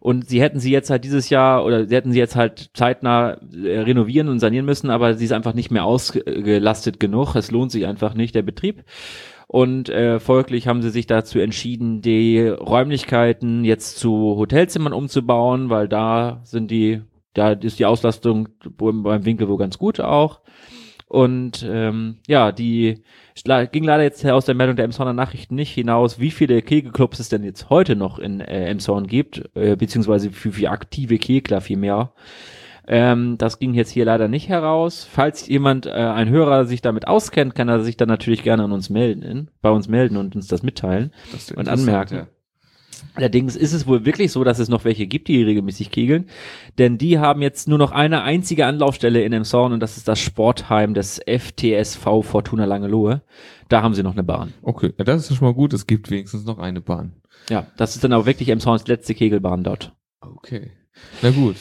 Und 0.00 0.28
sie 0.28 0.40
hätten 0.40 0.60
sie 0.60 0.70
jetzt 0.70 0.90
halt 0.90 1.04
dieses 1.04 1.30
Jahr 1.30 1.64
oder 1.64 1.86
sie 1.86 1.94
hätten 1.94 2.12
sie 2.12 2.18
jetzt 2.18 2.36
halt 2.36 2.70
zeitnah 2.74 3.38
äh, 3.52 3.80
renovieren 3.80 4.28
und 4.28 4.38
sanieren 4.38 4.66
müssen, 4.66 4.90
aber 4.90 5.14
sie 5.14 5.24
ist 5.24 5.32
einfach 5.32 5.54
nicht 5.54 5.70
mehr 5.70 5.84
ausgelastet 5.84 7.00
genug. 7.00 7.34
Es 7.34 7.50
lohnt 7.50 7.72
sich 7.72 7.86
einfach 7.86 8.14
nicht, 8.14 8.34
der 8.34 8.42
Betrieb. 8.42 8.84
Und 9.48 9.88
äh, 9.88 10.18
folglich 10.18 10.66
haben 10.66 10.82
sie 10.82 10.90
sich 10.90 11.06
dazu 11.06 11.38
entschieden, 11.38 12.02
die 12.02 12.40
Räumlichkeiten 12.48 13.64
jetzt 13.64 13.98
zu 13.98 14.36
Hotelzimmern 14.36 14.92
umzubauen, 14.92 15.70
weil 15.70 15.88
da 15.88 16.40
sind 16.42 16.70
die, 16.70 17.02
da 17.32 17.52
ist 17.52 17.78
die 17.78 17.86
Auslastung 17.86 18.48
beim 18.76 19.24
Winkel 19.24 19.48
wohl 19.48 19.58
ganz 19.58 19.78
gut 19.78 20.00
auch. 20.00 20.40
Und 21.08 21.64
ähm, 21.68 22.16
ja, 22.26 22.50
die 22.50 23.02
ging 23.70 23.84
leider 23.84 24.02
jetzt 24.02 24.26
aus 24.26 24.44
der 24.44 24.56
Meldung 24.56 24.74
der 24.74 24.84
Emshorner 24.84 25.12
Nachrichten 25.12 25.54
nicht 25.54 25.72
hinaus, 25.72 26.18
wie 26.18 26.32
viele 26.32 26.62
Kegelclubs 26.62 27.20
es 27.20 27.28
denn 27.28 27.44
jetzt 27.44 27.70
heute 27.70 27.94
noch 27.94 28.18
in 28.18 28.40
äh, 28.40 28.66
Emshorn 28.66 29.06
gibt, 29.06 29.48
äh, 29.54 29.76
beziehungsweise 29.76 30.32
für, 30.32 30.56
wie 30.56 30.66
aktive 30.66 31.18
Kegler 31.18 31.60
vielmehr. 31.60 32.12
Ähm, 32.88 33.36
das 33.38 33.58
ging 33.58 33.74
jetzt 33.74 33.90
hier 33.90 34.04
leider 34.04 34.26
nicht 34.26 34.48
heraus. 34.48 35.06
Falls 35.08 35.46
jemand, 35.46 35.86
äh, 35.86 35.90
ein 35.90 36.28
Hörer 36.28 36.64
sich 36.64 36.82
damit 36.82 37.06
auskennt, 37.06 37.54
kann 37.54 37.68
er 37.68 37.80
sich 37.80 37.96
dann 37.96 38.08
natürlich 38.08 38.42
gerne 38.42 38.64
an 38.64 38.72
uns 38.72 38.90
melden, 38.90 39.50
bei 39.60 39.70
uns 39.70 39.88
melden 39.88 40.16
und 40.16 40.34
uns 40.34 40.48
das 40.48 40.62
mitteilen. 40.62 41.12
Das 41.32 41.50
Und 41.52 41.68
anmerken. 41.68 42.26
Allerdings 43.14 43.56
ist 43.56 43.72
es 43.72 43.86
wohl 43.86 44.04
wirklich 44.04 44.32
so, 44.32 44.44
dass 44.44 44.58
es 44.58 44.68
noch 44.68 44.84
welche 44.84 45.06
gibt, 45.06 45.28
die 45.28 45.42
regelmäßig 45.42 45.90
kegeln. 45.90 46.26
Denn 46.78 46.98
die 46.98 47.18
haben 47.18 47.42
jetzt 47.42 47.68
nur 47.68 47.78
noch 47.78 47.92
eine 47.92 48.22
einzige 48.22 48.66
Anlaufstelle 48.66 49.22
in 49.22 49.32
Emshorn 49.32 49.72
und 49.72 49.80
das 49.80 49.96
ist 49.96 50.08
das 50.08 50.18
Sportheim 50.18 50.94
des 50.94 51.20
FTSV 51.26 52.22
Fortuna 52.22 52.64
Langelohe. 52.64 53.22
Da 53.68 53.82
haben 53.82 53.94
sie 53.94 54.02
noch 54.02 54.12
eine 54.12 54.22
Bahn. 54.24 54.52
Okay, 54.62 54.92
ja, 54.98 55.04
das 55.04 55.30
ist 55.30 55.36
schon 55.36 55.46
mal 55.46 55.54
gut. 55.54 55.72
Es 55.72 55.86
gibt 55.86 56.10
wenigstens 56.10 56.44
noch 56.44 56.58
eine 56.58 56.80
Bahn. 56.80 57.14
Ja, 57.48 57.66
das 57.76 57.94
ist 57.94 58.04
dann 58.04 58.12
auch 58.12 58.26
wirklich 58.26 58.48
Emshorns 58.48 58.86
letzte 58.86 59.14
Kegelbahn 59.14 59.64
dort. 59.64 59.94
Okay. 60.20 60.72
Na 61.22 61.30
gut. 61.30 61.56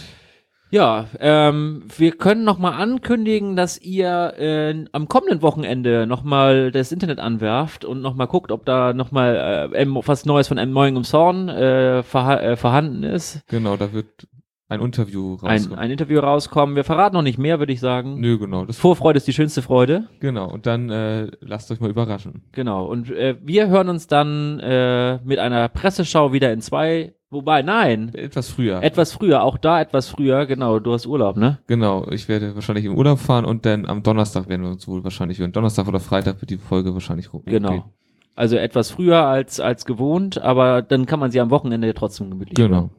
Ja, 0.76 1.06
ähm, 1.22 1.84
wir 1.98 2.12
können 2.12 2.44
noch 2.44 2.58
mal 2.58 2.74
ankündigen, 2.74 3.56
dass 3.56 3.82
ihr 3.82 4.34
äh, 4.38 4.86
am 4.92 5.08
kommenden 5.08 5.42
Wochenende 5.42 6.06
noch 6.06 6.24
mal 6.24 6.70
das 6.70 6.92
Internet 6.92 7.18
anwerft 7.18 7.86
und 7.86 8.02
noch 8.02 8.14
mal 8.14 8.26
guckt, 8.26 8.52
ob 8.52 8.66
da 8.66 8.92
noch 8.92 9.10
mal 9.14 9.70
äh, 9.74 9.86
was 9.88 10.26
Neues 10.26 10.50
von 10.50 10.58
M. 10.58 10.74
Moing 10.74 10.98
im 10.98 11.06
Zorn 11.06 11.48
äh, 11.48 12.04
verha 12.04 12.42
äh, 12.42 12.58
vorhanden 12.58 13.04
ist. 13.04 13.40
Genau, 13.48 13.78
da 13.78 13.94
wird 13.94 14.28
ein 14.68 14.82
Interview 14.82 15.38
Ein, 15.44 15.52
rauskommen. 15.52 15.80
ein 15.80 15.92
Interview 15.92 16.20
rauskommen. 16.20 16.76
Wir 16.76 16.84
verraten 16.84 17.16
noch 17.16 17.22
nicht 17.22 17.38
mehr, 17.38 17.60
würde 17.60 17.72
ich 17.72 17.80
sagen. 17.80 18.20
Nö, 18.20 18.38
genau. 18.38 18.66
Das, 18.66 18.78
Vorfreude 18.78 19.16
ist 19.16 19.28
die 19.30 19.34
schönste 19.34 19.62
Freude. 19.62 20.10
genau. 20.20 20.52
Und 20.52 20.66
dann 20.66 20.90
äh, 20.90 21.32
lasst 21.40 21.72
euch 21.72 21.80
mal 21.80 21.90
überraschen. 21.90 22.44
Genau. 22.52 22.86
Und 22.86 23.10
äh, 23.12 23.38
wir 23.42 23.70
hören 23.70 23.88
uns 23.88 24.08
dann 24.08 24.60
äh, 24.60 25.20
mit 25.24 25.40
einer 25.40 25.70
Presseschau 25.70 26.34
wieder 26.34 26.52
in 26.52 26.60
zwei. 26.60 27.15
Wobei, 27.32 27.64
nein. 27.64 28.14
Etwas 28.14 28.50
früher. 28.50 28.82
Etwas 28.84 29.12
früher, 29.12 29.44
auch 29.44 29.58
da 29.58 29.82
etwas 29.82 30.08
früher, 30.08 30.46
genau, 30.46 30.80
du 30.80 30.94
hast 30.94 31.06
Urlaub, 31.08 31.38
ne? 31.38 31.60
genau. 31.68 32.08
Ich 32.12 32.28
werde 32.28 32.56
wahrscheinlich 32.56 32.86
im 32.86 32.96
Urlaub 32.96 33.20
fahren 33.20 33.46
und 33.46 33.66
dann 33.66 33.86
am 33.86 34.04
Donnerstag 34.04 34.48
werden 34.48 34.62
wir 34.62 34.70
uns 34.70 34.88
wohl 34.88 35.04
wahrscheinlich 35.04 35.40
hören. 35.40 35.52
Donnerstag 35.52 35.88
oder 35.88 36.00
Freitag 36.00 36.40
wird 36.42 36.52
die 36.52 36.58
Folge 36.58 36.94
wahrscheinlich 36.94 37.34
rum. 37.34 37.42
Genau. 37.46 37.92
Also 38.36 38.58
etwas 38.58 38.92
früher 38.92 39.26
als, 39.26 39.60
als 39.60 39.86
gewohnt, 39.86 40.42
aber 40.42 40.82
dann 40.82 41.06
kann 41.06 41.20
man 41.20 41.32
sie 41.32 41.40
am 41.40 41.50
Wochenende 41.50 41.94
trotzdem 41.94 42.30
gemütlich 42.30 42.56
Genau. 42.56 42.90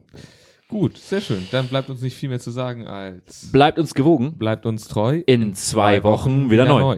Gut, 0.67 0.97
sehr 0.97 1.21
schön. 1.21 1.47
Dann 1.51 1.67
bleibt 1.67 1.89
uns 1.89 2.01
nicht 2.01 2.15
viel 2.15 2.27
mehr 2.27 2.39
zu 2.41 2.51
sagen 2.51 2.87
als 2.87 3.51
Bleibt 3.51 3.79
uns 3.79 3.93
gewogen. 3.93 4.37
bleibt 4.37 4.65
uns 4.65 4.87
treu. 4.89 5.21
In 5.25 5.53
zwei 5.53 6.03
Wochen 6.03 6.49
wieder 6.49 6.65
neu. 6.65 6.97